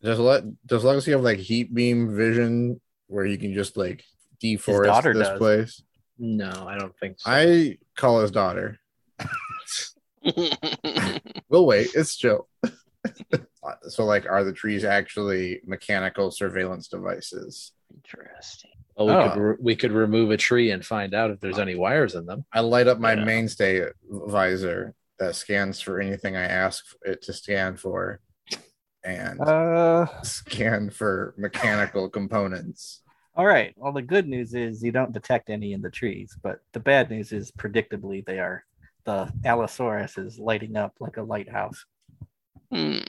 [0.01, 4.03] Does let does Legacy have like heat beam vision where you can just like
[4.43, 5.37] deforest daughter this does.
[5.37, 5.83] place?
[6.17, 7.29] No, I don't think so.
[7.29, 8.79] I call his daughter.
[11.49, 11.89] We'll wait.
[11.93, 12.47] It's chill.
[13.89, 17.73] so, like, are the trees actually mechanical surveillance devices?
[17.93, 18.71] Interesting.
[18.95, 19.29] well, we, Oh.
[19.29, 22.25] could re- we could remove a tree and find out if there's any wires in
[22.25, 22.45] them.
[22.53, 23.23] I light up my Yeah.
[23.23, 28.19] mainstay visor that scans for anything I ask it to scan for,
[29.03, 33.01] and Uh, scan for mechanical components.
[33.35, 33.73] all right.
[33.77, 37.09] Well, the good news is you don't detect any in the trees, but the bad
[37.09, 38.63] news is predictably they are
[39.05, 41.83] the Allosaurus is lighting up like a lighthouse.
[42.71, 42.99] Hmm.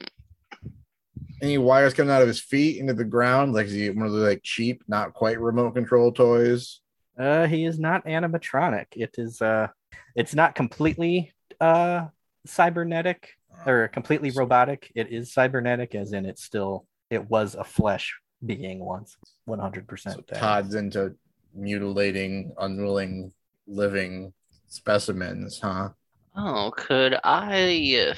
[1.44, 3.52] Any wires coming out of his feet into the ground?
[3.52, 6.80] Like is he one of the like cheap, not quite remote control toys?
[7.18, 8.86] Uh, he is not animatronic.
[8.96, 9.68] It is uh,
[10.16, 12.06] it's not completely uh
[12.46, 13.28] cybernetic
[13.66, 14.90] or completely robotic.
[14.94, 19.82] It is cybernetic, as in it's still it was a flesh being once, one hundred
[19.82, 20.26] So percent.
[20.32, 21.14] Todd's into
[21.54, 23.32] mutilating, unwilling,
[23.66, 24.32] living
[24.68, 25.90] specimens, huh?
[26.36, 28.14] Oh, could I uh,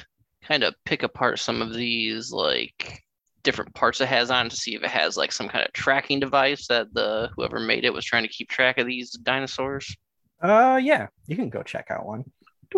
[0.47, 3.03] kind of pick apart some of these like
[3.47, 6.19] different parts it has on to see if it has like some kind of tracking
[6.19, 9.95] device that the whoever made it was trying to keep track of these dinosaurs?
[10.41, 12.25] Uh, yeah, you can go check out one.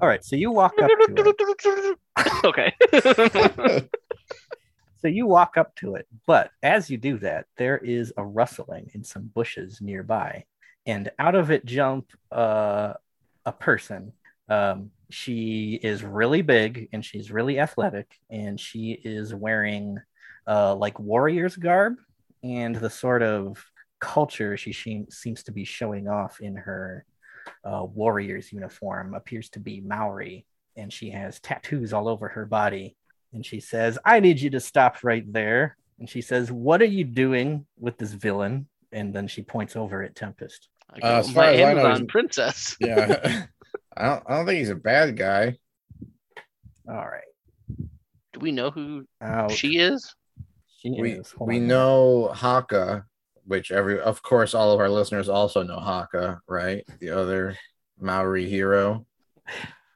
[0.00, 1.36] All right, so you walk up to it.
[2.44, 2.72] Okay.
[5.02, 8.90] So you walk up to it, but as you do that, there is a rustling
[8.94, 10.46] in some bushes nearby,
[10.86, 12.94] and out of it jump uh,
[13.44, 14.12] a person.
[14.48, 19.98] Um, she is really big and she's really athletic, and she is wearing
[20.46, 21.94] uh, like warrior's garb
[22.42, 23.64] and the sort of
[23.98, 27.04] culture she she- seems to be showing off in her
[27.64, 32.96] uh, warrior's uniform appears to be Maori, and she has tattoos all over her body
[33.32, 35.76] and she says, I need you to stop right there.
[35.98, 38.66] And she says, What are you doing with this villain?
[38.92, 40.68] And then she points over at Tempest.
[40.90, 42.76] I Uh, as far my as I know, princess.
[42.80, 43.44] Yeah.
[43.96, 45.56] I don't I don't think he's a bad guy.
[46.88, 47.22] All right.
[48.32, 50.14] Do we know who Out she is?
[50.78, 51.30] she We is.
[51.32, 51.66] Hold we on.
[51.66, 53.04] know Haka,
[53.44, 56.84] which every of course all of our listeners also know Haka, right?
[57.00, 57.56] The other
[57.98, 59.06] Maori hero.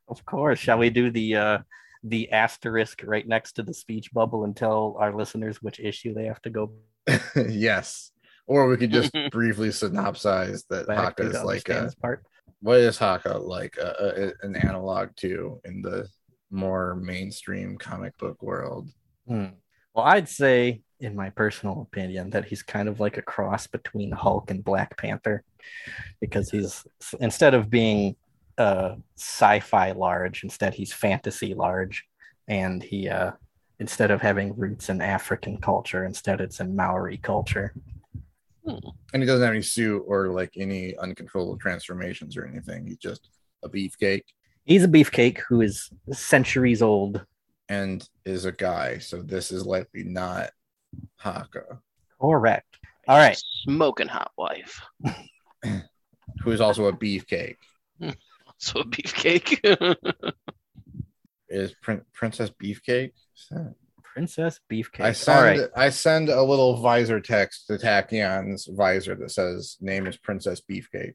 [0.09, 0.59] Of course.
[0.59, 1.59] Shall we do the uh
[2.03, 6.25] the asterisk right next to the speech bubble and tell our listeners which issue they
[6.25, 6.73] have to go
[7.37, 8.11] yes.
[8.47, 12.25] Or we could just briefly synopsize that back Haka is like understand a part?
[12.61, 16.09] What is Haka like a, a, an analog to in the
[16.51, 18.89] more mainstream comic book world?
[19.27, 19.47] Hmm.
[19.95, 24.13] Well, I'd say, in my personal opinion, that he's kind of like a cross between
[24.13, 25.43] Hulk and Black Panther,
[26.21, 26.87] because he's
[27.19, 28.17] instead of being
[28.59, 32.07] uh, sci-fi large, instead he's fantasy large,
[32.47, 33.33] and he uh,
[33.79, 37.73] instead of having roots in African culture, instead it's in Maori culture.
[38.67, 38.77] Hmm.
[39.15, 42.87] And he doesn't have any suit or like any uncontrollable transformations or anything.
[42.87, 43.29] He's just
[43.63, 44.23] a beefcake
[44.65, 47.25] He's a beefcake who is centuries old.
[47.69, 48.99] and is a guy.
[48.99, 50.51] So this is likely not
[51.17, 51.81] Haka,
[52.21, 52.79] Correct.
[53.09, 53.37] All right.
[53.65, 54.81] Smoking hot wife.
[55.65, 57.57] who is also a beefcake.
[58.63, 59.57] So a beefcake.
[61.49, 63.13] Is Prin- Princess Beefcake?
[64.25, 65.05] Is that- Princess Beefcake.
[65.05, 65.71] I send right.
[65.77, 71.15] I send a little visor text to Tachyon's visor that says name is Princess Beefcake.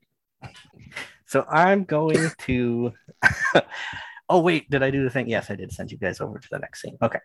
[1.28, 2.94] So I'm going to.
[4.30, 5.30] oh wait, did I do the thing?
[5.30, 6.98] Yes, I did send you guys over to the next scene.
[7.02, 7.20] Okay,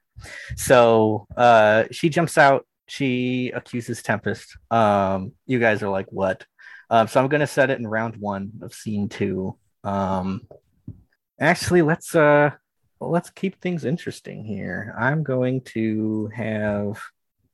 [0.56, 2.66] so uh, she jumps out.
[2.88, 4.56] She accuses Tempest.
[4.70, 6.44] Um, you guys are like, what?
[6.88, 9.56] Um, so I'm going to set it in round one of scene two.
[9.84, 10.42] Um,
[11.38, 12.50] actually, let's uh,
[13.08, 14.94] let's keep things interesting here.
[14.98, 17.00] I'm going to have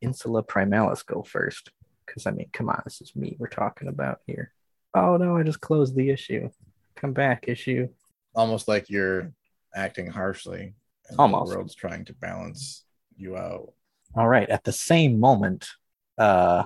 [0.01, 1.71] Insula Primalis go first
[2.05, 4.53] because I mean, come on, this is me we're talking about here.
[4.95, 6.51] Oh no, I just closed the issue.
[6.97, 7.89] Come back, issue.
[8.35, 9.33] Almost like you're
[9.75, 10.75] acting harshly.
[11.09, 11.51] And Almost.
[11.51, 12.85] The world's trying to balance
[13.17, 13.73] you out.
[14.15, 14.49] All right.
[14.49, 15.69] At the same moment,
[16.19, 16.65] uh,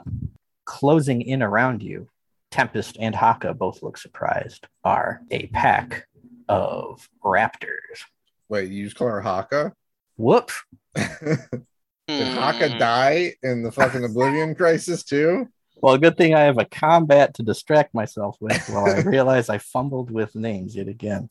[0.64, 2.08] closing in around you,
[2.50, 4.66] Tempest and Haka both look surprised.
[4.84, 6.06] Are a pack
[6.48, 8.04] of raptors.
[8.50, 9.72] Wait, you just call her Haka?
[10.16, 10.62] Whoops.
[10.94, 12.78] Did Haka Hmm.
[12.78, 15.48] die in the fucking Oblivion Crisis too?
[15.76, 19.58] Well, good thing I have a combat to distract myself with while I realize I
[19.58, 21.30] fumbled with names yet again.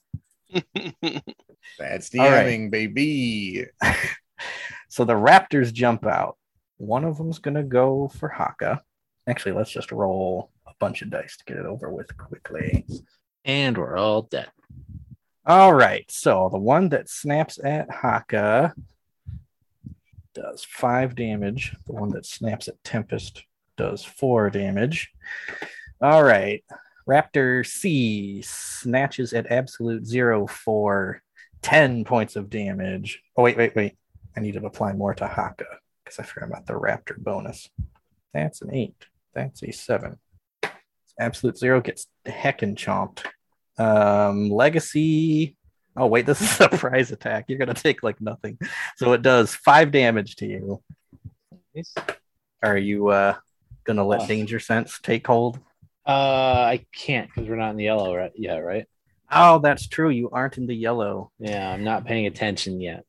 [1.77, 2.47] That's All right.
[2.47, 3.65] DMing, baby.
[4.88, 6.38] So the raptors jump out.
[6.77, 8.82] One of them's gonna go for Haka.
[9.27, 12.86] Actually, let's just roll a bunch of dice to get it over with quickly.
[13.43, 14.47] And we're all dead.
[15.50, 16.06] All right.
[16.12, 18.72] So the one that snaps at Haka
[20.36, 21.76] does five damage.
[21.88, 23.44] The one that snaps at Tempest
[23.76, 25.10] does four damage.
[26.04, 26.64] All right.
[27.10, 31.24] Raptor C snatches at absolute zero for
[31.64, 33.24] 10 points of damage.
[33.36, 33.98] Oh, wait, wait, wait.
[34.38, 35.66] I need to apply more to Haka
[36.04, 37.72] because I forgot about the Raptor bonus.
[38.36, 39.08] That's an eight.
[39.34, 40.20] That's a seven.
[41.20, 43.26] Absolute zero gets heckin' chomped.
[43.80, 45.56] Um, legacy.
[45.96, 47.46] Oh wait, this is a surprise attack.
[47.48, 48.58] You're gonna take like nothing.
[48.98, 50.84] So it does five damage to you.
[52.62, 53.36] Are you uh
[53.86, 54.28] gonna let Oh.
[54.28, 55.60] danger sense take hold?
[56.06, 58.86] Uh, I can't because we're not in the yellow right yet, right?
[59.32, 60.10] Oh, that's true.
[60.10, 63.06] You aren't in the yellow, Yeah, I'm not paying attention yet.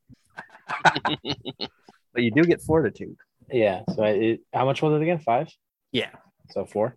[0.84, 3.16] but you do get fortitude.
[3.50, 3.82] Yeah.
[3.94, 5.18] So I, it, how much was it again?
[5.18, 5.48] Five.
[5.92, 6.10] Yeah.
[6.50, 6.96] So four.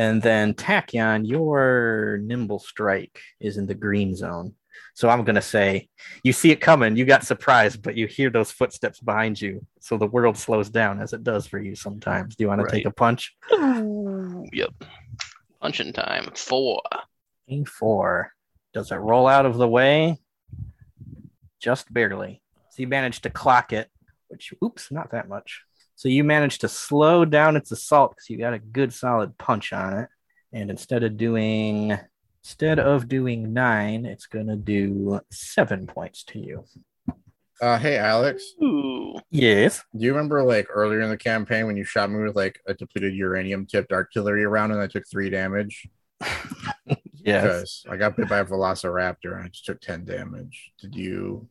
[0.00, 4.54] And then Tachyon, your nimble strike is in the green zone.
[4.94, 5.90] So I'm gonna say
[6.24, 9.66] you see it coming, you got surprised, but you hear those footsteps behind you.
[9.80, 12.34] So the world slows down as it does for you sometimes.
[12.34, 13.36] Do you want to take a punch?
[13.50, 14.72] yep.
[15.60, 16.30] Punching time.
[16.34, 16.80] Four.
[17.50, 18.32] A four.
[18.72, 20.16] Does it roll out of the way?
[21.60, 22.40] Just barely.
[22.70, 23.90] So you managed to clock it,
[24.28, 25.62] which oops, not that much.
[26.00, 29.70] So you managed to slow down its assault because you got a good solid punch
[29.74, 30.08] on it.
[30.50, 31.94] And instead of doing
[32.42, 36.64] instead of doing nine, it's gonna do seven points to you.
[37.60, 38.42] Uh, hey, Alex.
[38.62, 39.20] Ooh.
[39.28, 39.84] Yes.
[39.94, 42.72] Do you remember like earlier in the campaign when you shot me with like a
[42.72, 45.86] depleted uranium tipped artillery round and I took three damage?
[47.22, 47.42] Yes.
[47.42, 50.72] Because I got bit by a velociraptor and I just took 10 damage.
[50.80, 51.46] Did you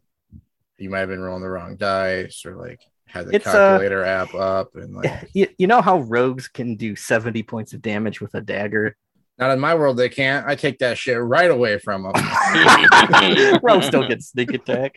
[0.80, 4.04] you might have been rolling the wrong dice or like had the It's, uh, calculator
[4.04, 8.22] app up and like You, you know how rogues can do 70 points of damage
[8.22, 8.96] with a dagger?
[9.40, 10.46] not in my world they can't.
[10.46, 12.12] I take that shit right away from them.
[13.64, 14.96] Rogue still gets sneak attack.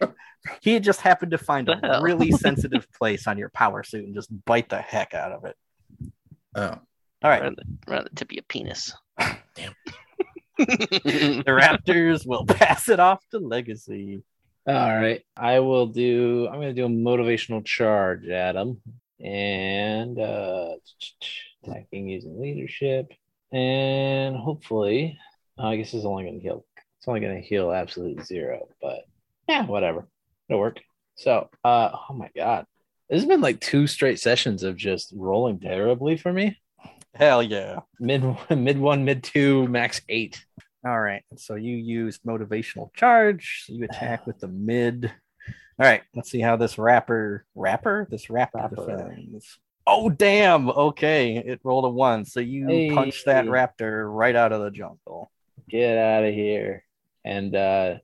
[0.61, 4.31] He just happened to find a really sensitive place on your power suit and just
[4.45, 5.57] bite the heck out of it.
[6.57, 6.77] oh.
[7.25, 7.41] All right.
[7.41, 8.93] Right on the, right on the tip of your penis.
[9.55, 9.75] Damn.
[10.59, 14.23] The Raptors will pass it off to Legacy.
[14.67, 15.23] All right.
[15.37, 16.47] I will do.
[16.49, 18.81] I'm going to do a motivational charge Adam.
[19.21, 20.75] and uh,
[21.65, 23.13] attacking using leadership,
[23.53, 25.19] and hopefully,
[25.59, 26.65] uh, I guess it's only going to heal.
[26.99, 29.05] It's only going to heal absolute zero, but
[29.49, 30.07] yeah, whatever.
[30.49, 30.81] It'll work.
[31.17, 32.67] So, uh, oh my god,
[33.09, 36.59] this has been like two straight sessions of just rolling terribly for me.
[37.15, 37.81] Hell yeah.
[38.01, 40.45] Mid, mid one, mid two, max eight.
[40.85, 41.23] All right.
[41.37, 43.65] So you used motivational charge.
[43.67, 45.13] So you attack with the mid.
[45.79, 46.03] All right.
[46.15, 48.77] Let's see how this rapper, rapper, this rapper, Rapper.
[48.77, 49.59] defends.
[49.87, 50.69] Oh, damn.
[50.71, 51.37] Okay.
[51.37, 52.25] It rolled a one.
[52.25, 55.31] So you punch that raptor right out of the jungle.
[55.69, 56.85] Get out of here.
[57.25, 57.95] And uh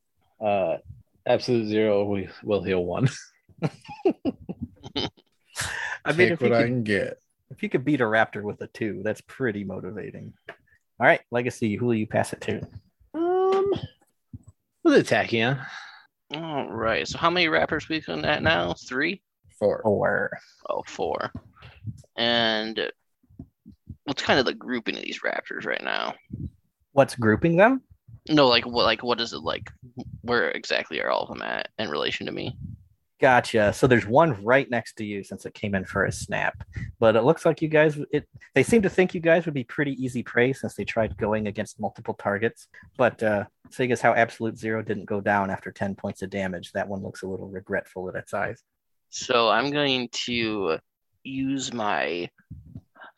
[0.41, 0.77] uh
[1.27, 3.09] absolute zero we will heal one.
[6.05, 7.19] I mean, Take if you, what I could, can get.
[7.51, 10.33] if you could beat a raptor with a two, that's pretty motivating.
[11.01, 11.21] All right.
[11.31, 12.61] Legacy, who will you pass it to?
[13.15, 13.73] Um
[14.85, 15.65] with a tachyon.
[16.35, 17.07] All right.
[17.07, 18.75] So how many rappers we looking at now?
[18.87, 19.23] Three?
[19.59, 19.81] Four.
[19.83, 20.31] Or
[20.69, 21.33] Oh, four.
[22.17, 22.91] And
[24.05, 26.15] what's kind of the grouping of these raptors right now?
[26.93, 27.83] what's grouping them?
[28.29, 28.85] No, like what?
[28.85, 29.71] Like what is it like?
[30.23, 32.57] Where exactly are all of them at in relation to me?
[33.21, 33.73] Gotcha.
[33.73, 36.63] So there's one right next to you since it came in for a snap.
[37.01, 39.65] But it looks like you guys it they seem to think you guys would be
[39.65, 42.69] pretty easy prey since they tried going against multiple targets.
[42.97, 46.73] But uh seeing as how absolute zero didn't go down after 10 points of damage,
[46.73, 48.63] that one looks a little regretful at its eyes.
[49.11, 50.79] So I'm going to
[51.25, 52.29] use my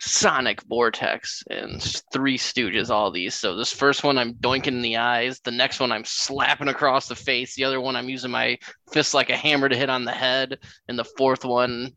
[0.00, 4.96] sonic vortex and three stooges all these so this first one i'm doinking in the
[4.96, 8.56] eyes the next one i'm slapping across the face the other one i'm using my
[8.92, 10.58] fist like a hammer to hit on the head
[10.88, 11.90] and the fourth one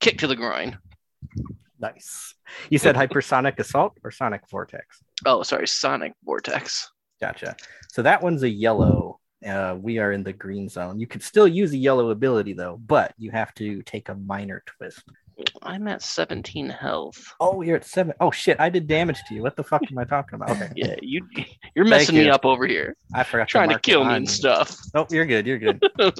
[0.00, 0.78] kick to the groin
[1.80, 2.36] Nice.
[2.70, 5.02] You said hypersonic assault or sonic vortex?
[5.26, 6.88] oh sorry sonic vortex
[7.22, 7.54] Gotcha.
[7.88, 9.20] So that one's a yellow.
[9.46, 10.98] Uh, we are in the green zone.
[10.98, 14.64] You could still use a yellow ability though, but you have to take a minor
[14.66, 15.04] twist.
[15.62, 18.14] I'm at 17 health Oh, you're at seven.
[18.20, 18.58] Oh shit!
[18.60, 19.42] I did damage to you.
[19.42, 20.50] What the fuck am I talking about?
[20.50, 21.26] Okay, yeah you
[21.74, 22.30] you're messing me you.
[22.32, 25.26] up over here I forgot trying to mark it kill me and stuff Nope, you're
[25.26, 25.46] good.
[25.46, 25.82] You're good.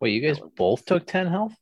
[0.00, 1.54] Wait, you guys both took 10 health?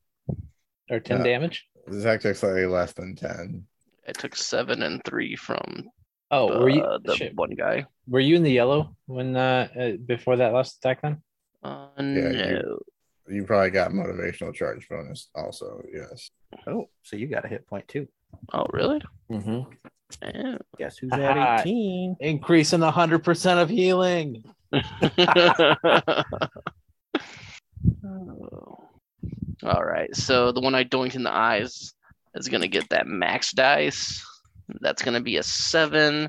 [0.90, 1.24] Or 10 Yeah.
[1.24, 1.66] damage?
[1.92, 3.64] Zach took slightly less than 10.
[4.08, 5.88] i took seven and three from
[6.30, 7.34] Oh, were you uh, the shit.
[7.36, 11.20] one guy were you in the yellow when uh, uh before that last attack then?
[11.62, 12.48] uh, Yeah, no.
[12.48, 12.80] you-
[13.32, 16.30] You probably got motivational charge bonus also, yes.
[16.66, 18.06] Oh, so you got a hit point too.
[18.52, 19.72] oh really Mm-hmm.
[20.22, 20.58] Yeah.
[20.78, 22.16] Guess who's at 18?
[22.20, 24.44] Increasing 100% of healing.
[24.72, 24.82] Oh.
[29.64, 30.14] All right.
[30.14, 31.94] So the one I doinked in the eyes
[32.34, 34.22] is gonna get that max dice.
[34.80, 36.28] That's gonna be a seven,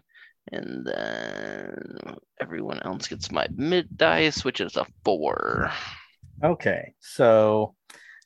[0.51, 5.71] and then everyone else gets my mid dice, which is a four.
[6.43, 7.75] Okay, so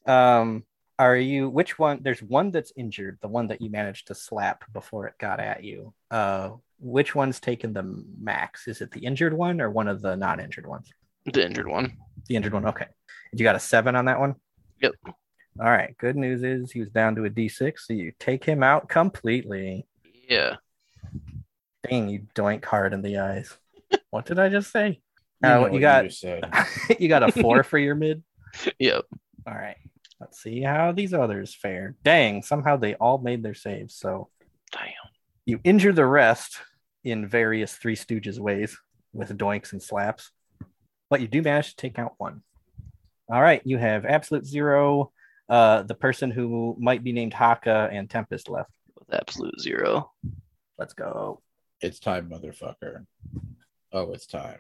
[0.08, 0.64] um,
[0.98, 1.50] are you?
[1.50, 2.00] Which one?
[2.02, 5.64] There's one that's injured, the one that you managed to slap before it got at
[5.64, 5.94] you.
[6.10, 7.84] Uh, which one's taken the
[8.20, 8.68] max?
[8.68, 10.90] Is it the injured one or one of the non-injured ones?
[11.26, 11.98] The injured one.
[12.28, 12.66] The injured one.
[12.66, 12.88] Okay,
[13.34, 14.36] you got a seven on that one.
[14.82, 14.94] Yep.
[15.60, 15.96] All right.
[15.98, 19.88] Good news is he was down to a D6, so you take him out completely.
[20.30, 20.58] Yeah.
[21.88, 23.58] Dang, you doink hard in the eyes.
[24.10, 25.02] what did I just say?
[25.44, 26.06] You Uh, know what you what got?
[26.06, 26.50] just said.
[27.00, 28.24] you got a four for your mid.
[28.80, 29.04] Yep.
[29.46, 29.78] All right.
[30.20, 31.96] Let's see how these others fare.
[32.04, 33.94] Dang, somehow they all made their saves.
[33.96, 34.30] So
[34.72, 34.84] Damn.
[35.46, 36.58] you injure the rest
[37.04, 38.76] in various Three Stooges ways
[39.14, 40.32] with doinks and slaps,
[41.12, 42.42] but you do manage to take out one.
[43.32, 45.12] All right, you have absolute zero.
[45.48, 48.72] Uh, the person who might be named Haka and Tempest left.
[48.98, 50.12] With absolute zero.
[50.80, 51.42] Let's go.
[51.82, 53.06] It's time, motherfucker.
[53.92, 54.58] Oh, it's time.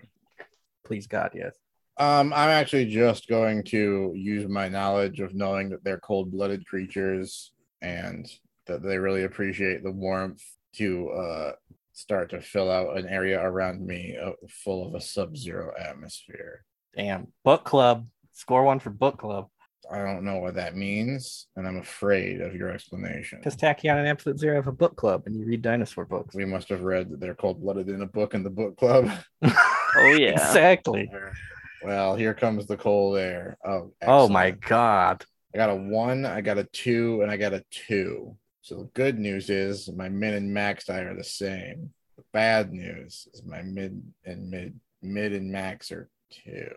[0.88, 1.54] Please God, yes.
[1.98, 7.52] Um, I'm actually just going to use my knowledge of knowing that they're cold-blooded creatures
[7.82, 8.26] and
[8.68, 10.44] that they really appreciate the warmth
[10.76, 11.52] to uh
[11.92, 16.64] start to fill out an area around me uh, full of a sub-zero atmosphere.
[16.96, 17.28] Damn.
[17.44, 18.08] Book club.
[18.34, 19.48] Score one for book club.
[19.92, 23.40] I don't know what that means, and I'm afraid of your explanation.
[23.40, 26.36] Because Tachyon and Absolute Zero have a book club and you read dinosaur books.
[26.36, 29.10] We must have read that they're cold-blooded in a book in the book club.
[29.98, 30.32] Oh yeah.
[30.32, 31.12] exactly.
[31.84, 33.58] Well, here comes the cold air.
[33.66, 34.52] Oh, Oh my.
[34.52, 35.24] God.
[35.54, 38.36] I got a one, I got a two, and I got a two.
[38.62, 41.94] So the good news is my min and max die are the same.
[42.18, 46.72] The bad news is my mid and mid mid and max are two.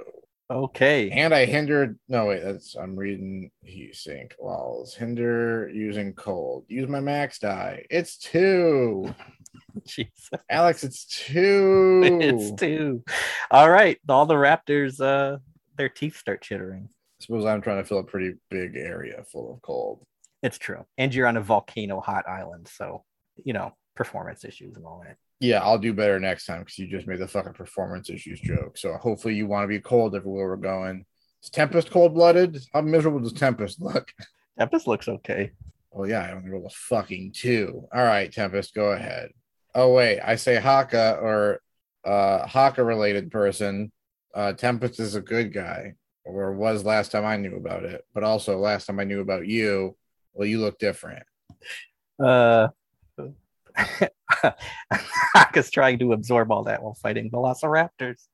[0.50, 1.10] Okay.
[1.10, 4.94] And I hindered no wait, that's I'm reading heat sink walls.
[4.94, 6.64] Hinder using cold.
[6.66, 7.86] Use my max die.
[7.88, 9.14] It's two.
[9.86, 10.28] Jesus.
[10.50, 12.00] Alex, it's two.
[12.20, 13.04] It's two.
[13.50, 13.98] All right.
[14.08, 15.38] All the raptors, uh,
[15.76, 16.88] their teeth start chittering.
[16.90, 20.02] I suppose I'm trying to fill a pretty big area full of cold.
[20.42, 20.84] It's true.
[20.98, 22.68] And you're on a volcano hot island.
[22.68, 23.04] So,
[23.44, 25.16] you know, performance issues and all that.
[25.40, 28.76] Yeah, I'll do better next time because you just made the fucking performance issues joke.
[28.76, 31.06] So hopefully you want to be cold everywhere we're going.
[31.42, 32.62] Is Tempest cold blooded?
[32.74, 34.12] How miserable does Tempest look?
[34.58, 35.52] Tempest looks okay.
[35.94, 37.88] Oh yeah, I only rolled a fucking two.
[37.92, 39.30] All right, Tempest, go ahead.
[39.74, 41.62] Oh wait, I say Haka or
[42.04, 43.90] uh Haka related person.
[44.34, 48.04] Uh Tempest is a good guy, or was last time I knew about it.
[48.12, 49.96] But also last time I knew about you,
[50.34, 51.24] well, you look different.
[52.22, 52.68] Uh,
[55.34, 58.26] Haka's trying to absorb all that while fighting velociraptors.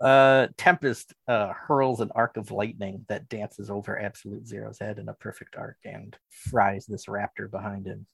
[0.00, 5.08] Uh, Tempest uh, hurls an arc of lightning that dances over Absolute Zero's head in
[5.08, 8.06] a perfect arc and fries this raptor behind him.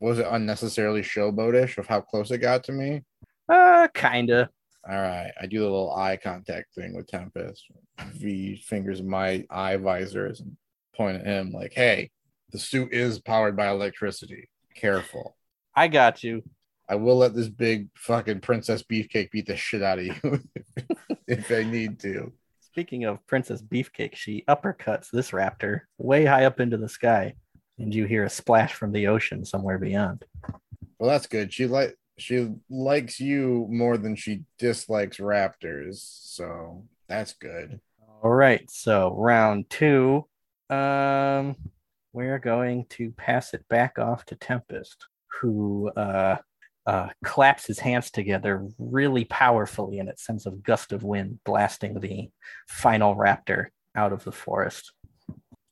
[0.00, 3.02] Was it unnecessarily showboatish of how close it got to me?
[3.48, 4.50] Uh, kinda.
[4.88, 7.64] All right, I do the little eye contact thing with Tempest.
[8.12, 10.56] V fingers in my eye visors and
[10.94, 12.10] point at him like, "Hey,
[12.50, 14.48] the suit is powered by electricity.
[14.76, 15.36] Careful.
[15.74, 16.42] I got you.
[16.88, 20.14] I will let this big fucking princess beefcake beat the shit out of you
[21.26, 26.58] if I need to." Speaking of Princess Beefcake, she uppercuts this raptor way high up
[26.58, 27.34] into the sky,
[27.78, 30.24] and you hear a splash from the ocean somewhere beyond.
[30.98, 31.52] Well, that's good.
[31.52, 37.80] She like she likes you more than she dislikes raptors, so that's good.
[38.22, 40.26] All right, so round two.
[40.68, 41.56] Um,
[42.12, 45.06] we're going to pass it back off to Tempest,
[45.40, 46.38] who uh,
[46.86, 52.00] uh, claps his hands together really powerfully, and it sends a gust of wind blasting
[52.00, 52.30] the
[52.68, 54.92] final raptor out of the forest.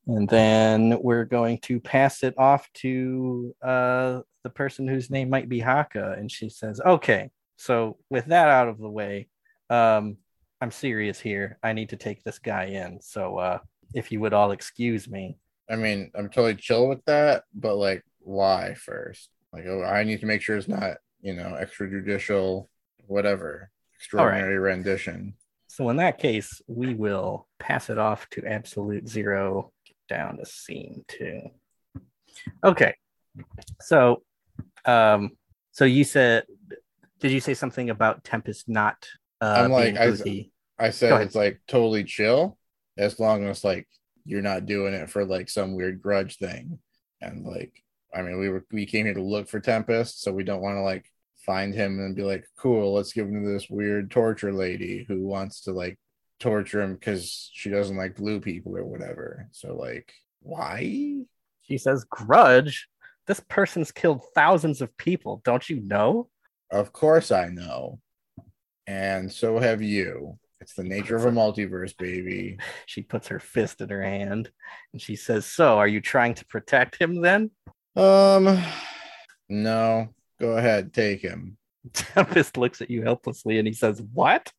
[0.06, 5.48] And then we're going to pass it off to uh, the person whose name might
[5.48, 9.28] be Haka, and she says, "Okay, so with that out of the way,
[9.70, 10.16] um,
[10.60, 11.58] I'm serious here.
[11.62, 13.00] I need to take this guy in.
[13.02, 13.58] So uh
[13.94, 15.36] if you would all excuse me.
[15.68, 19.28] I mean, I'm totally chill with that, but like, why first?
[19.52, 22.68] Like, oh, I need to make sure it's not, you know, extrajudicial,
[23.06, 25.34] whatever, extraordinary rendition.
[25.68, 29.72] So in that case, we will pass it off to absolute zero
[30.08, 31.40] down to scene two.
[32.64, 32.94] Okay.
[33.80, 34.22] So
[34.84, 35.30] um
[35.70, 36.44] so you said
[37.20, 39.06] did you say something about Tempest not
[39.40, 40.06] uh I'm like, I-
[40.78, 42.58] I said it's like totally chill,
[42.98, 43.86] as long as like
[44.24, 46.78] you're not doing it for like some weird grudge thing.
[47.20, 47.81] And like,
[48.14, 50.76] I mean, we were we came here to look for Tempest, so we don't want
[50.76, 51.06] to like
[51.46, 55.22] find him and be like, cool, let's give him to this weird torture lady who
[55.22, 55.98] wants to like
[56.38, 59.48] torture him because she doesn't like blue people or whatever.
[59.52, 61.22] So like, why?
[61.62, 62.88] She says, Grudge?
[63.26, 66.28] This person's killed thousands of people, don't you know?
[66.70, 68.00] Of course I know.
[68.86, 70.38] And so have you.
[70.60, 72.58] It's the nature of a multiverse, baby.
[72.86, 74.50] She puts her fist in her hand
[74.92, 77.50] and she says, So, are you trying to protect him then?
[77.96, 78.62] Um,
[79.48, 80.08] no.
[80.40, 81.56] Go ahead, take him.
[81.92, 84.52] Tempest looks at you helplessly and he says, What?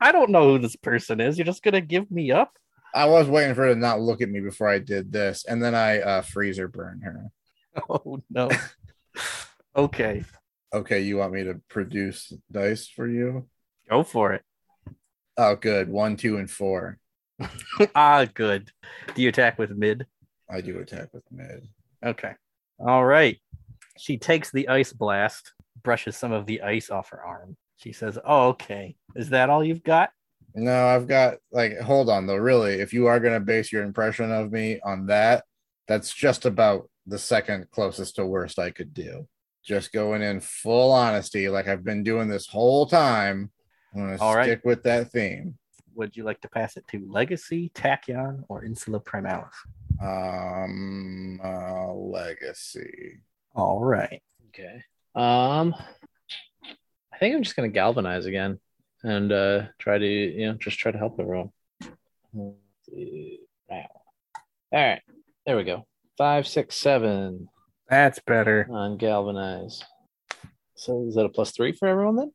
[0.00, 1.38] I don't know who this person is.
[1.38, 2.56] You're just going to give me up?
[2.92, 5.62] I was waiting for her to not look at me before I did this, and
[5.62, 7.26] then I uh, freezer burn her.
[7.88, 8.50] Oh, no.
[9.76, 10.24] Okay,
[10.74, 13.46] Okay, you want me to produce dice for you?
[13.88, 14.42] go for it.
[15.36, 15.88] Oh, good.
[15.88, 16.98] One, two, and four.
[17.94, 18.72] ah, good.
[19.14, 20.06] Do you attack with mid?
[20.50, 21.68] I do attack with mid.
[22.04, 22.32] Okay.
[22.84, 23.38] All right.
[23.98, 25.52] She takes the ice blast,
[25.82, 27.56] brushes some of the ice off her arm.
[27.76, 28.96] She says, Oh, okay.
[29.14, 30.10] Is that all you've got?
[30.54, 32.36] No, I've got like hold on though.
[32.36, 35.44] Really, if you are gonna base your impression of me on that,
[35.86, 39.28] that's just about the second closest to worst I could do.
[39.64, 43.50] Just going in full honesty, like I've been doing this whole time.
[43.94, 44.44] I'm gonna All right.
[44.44, 45.56] stick with that theme.
[45.94, 49.52] Would you like to pass it to Legacy, Tachyon, or Insula Primalis?
[50.02, 53.20] Um, uh, legacy.
[53.54, 54.22] All right.
[54.48, 54.82] Okay.
[55.14, 55.74] Um,
[57.12, 58.58] I think I'm just gonna galvanize again
[59.02, 61.50] and uh try to you know just try to help everyone.
[62.32, 62.56] Let's
[62.88, 63.40] see.
[63.68, 63.86] Wow.
[64.72, 65.02] All right,
[65.44, 65.86] there we go.
[66.16, 67.48] Five, six, seven
[67.88, 68.68] That's better.
[68.70, 69.82] on galvanize.
[70.76, 72.32] So is that a plus three for everyone then?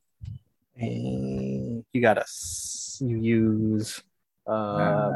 [0.76, 1.55] And
[1.96, 2.22] you got a.
[2.22, 4.02] s- You use.
[4.48, 5.12] Uh, Uh,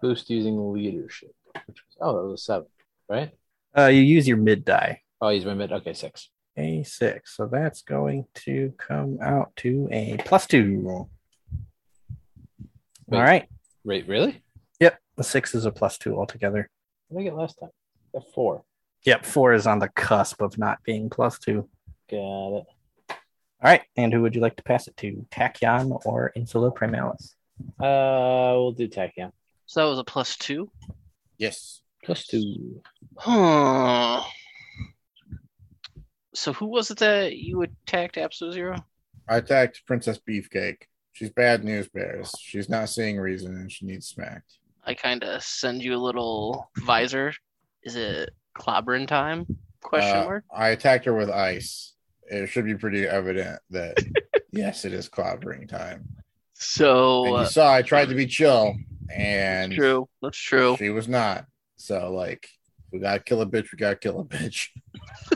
[0.00, 1.34] boost using leadership.
[1.66, 2.68] Which was, oh, that was a seven,
[3.08, 3.30] right?
[3.76, 5.02] uh, you use your mid die.
[5.20, 5.72] Oh, use my mid.
[5.72, 6.30] Okay, six.
[6.56, 7.36] A six.
[7.36, 11.08] So that's going to come out to a plus two.
[13.06, 13.18] Wait.
[13.18, 13.48] All right.
[13.84, 14.42] Wait, really?
[14.80, 14.98] Yep.
[15.16, 16.70] The six is a plus two altogether.
[17.08, 17.70] What did I get last time?
[18.12, 18.64] Got four.
[19.04, 19.24] Yep.
[19.26, 21.68] Four is on the cusp of not being plus two.
[22.10, 22.64] Got it.
[23.64, 23.82] All right.
[23.96, 25.24] And who would you like to pass it to?
[25.30, 27.34] Tachyon or Insula Primalis?
[27.80, 29.32] Uh, we'll do tachyon.
[29.66, 30.70] So that was a plus two.
[31.38, 31.80] Yes.
[32.04, 32.82] Plus two.
[33.16, 34.22] Huh.
[36.34, 38.76] So who was it that you attacked Absolute Zero?
[39.28, 40.82] I attacked Princess Beefcake.
[41.12, 42.34] She's bad news bears.
[42.40, 44.58] She's not seeing reason and she needs smacked.
[44.84, 47.32] I kind of send you a little visor.
[47.84, 49.46] Is it clobbering time?
[49.82, 50.44] Question Uh, mark.
[50.54, 51.93] I attacked her with ice.
[52.30, 53.98] It should be pretty evident that
[54.52, 56.08] yes, it is clobbering time.
[56.54, 58.74] So And uh, you saw I tried to be chill,
[59.10, 60.08] and true.
[60.22, 60.76] That's true.
[60.78, 61.46] she was not.
[61.76, 62.48] So like,
[62.92, 63.72] we gotta kill a bitch.
[63.72, 64.68] We gotta kill a bitch.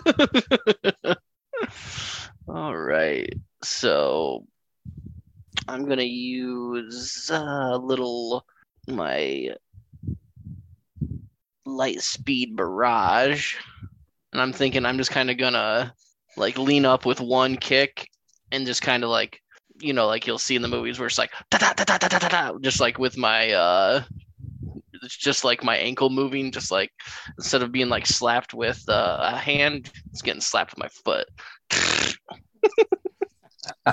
[2.48, 3.32] All right.
[3.62, 4.46] So
[5.66, 8.46] I'm gonna use a little
[8.86, 9.54] my
[11.66, 13.56] light speed barrage,
[14.32, 15.92] and I'm thinking I'm just kind of gonna
[16.38, 18.08] like lean up with one kick
[18.52, 19.40] and just kind of like
[19.80, 21.98] you know like you'll see in the movies where it's like da da da da
[21.98, 24.02] da da da just like with my uh
[25.02, 26.90] it's just like my ankle moving just like
[27.36, 31.26] instead of being like slapped with uh, a hand it's getting slapped with my foot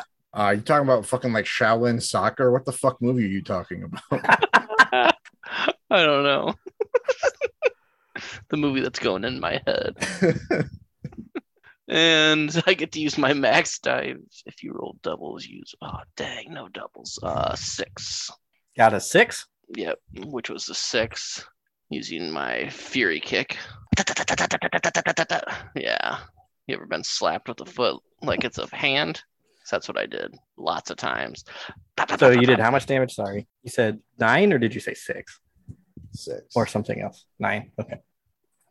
[0.35, 2.51] Uh, you talking about fucking like Shaolin soccer?
[2.51, 4.01] What the fuck movie are you talking about?
[5.89, 6.55] I don't know.
[8.49, 9.95] the movie that's going in my head.
[11.95, 14.17] And I get to use my max dive.
[14.45, 17.17] If you roll doubles, use oh dang, no doubles.
[17.23, 18.29] Uh six.
[18.77, 19.47] Got a six.
[19.75, 21.45] Yep, which was the six.
[21.89, 23.57] Using my fury kick.
[25.75, 26.17] Yeah.
[26.67, 29.21] You ever been slapped with a foot like it's a hand?
[29.61, 31.43] 'Cause That's what I did lots of times.
[32.19, 33.13] So you did how much damage?
[33.13, 33.47] Sorry.
[33.63, 35.39] You said nine, or did you say six
[36.11, 36.41] Six.
[36.55, 37.25] or something else?
[37.39, 37.71] Nine.
[37.79, 37.97] Okay.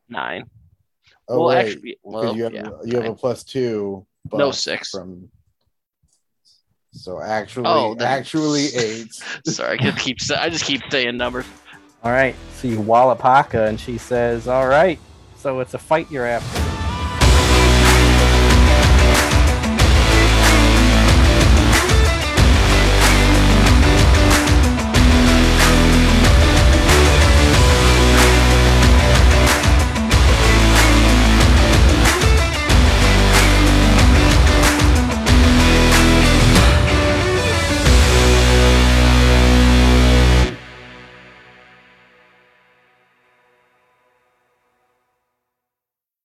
[0.08, 0.44] nine.
[1.28, 1.66] Oh, well, right.
[1.68, 3.14] actually, 'cause well, you have yeah, you have a nine.
[3.16, 4.06] plus two.
[4.32, 4.90] No six.
[4.90, 5.28] from.
[6.92, 9.12] So actually, Oh, then- actually eight.
[9.46, 10.20] Sorry, I could keep.
[10.20, 11.46] sa- I just keep saying numbers.
[12.02, 12.36] All right.
[12.56, 14.98] So you wallop Haka, and she says, "All right.
[15.36, 16.73] So it's a fight you're after."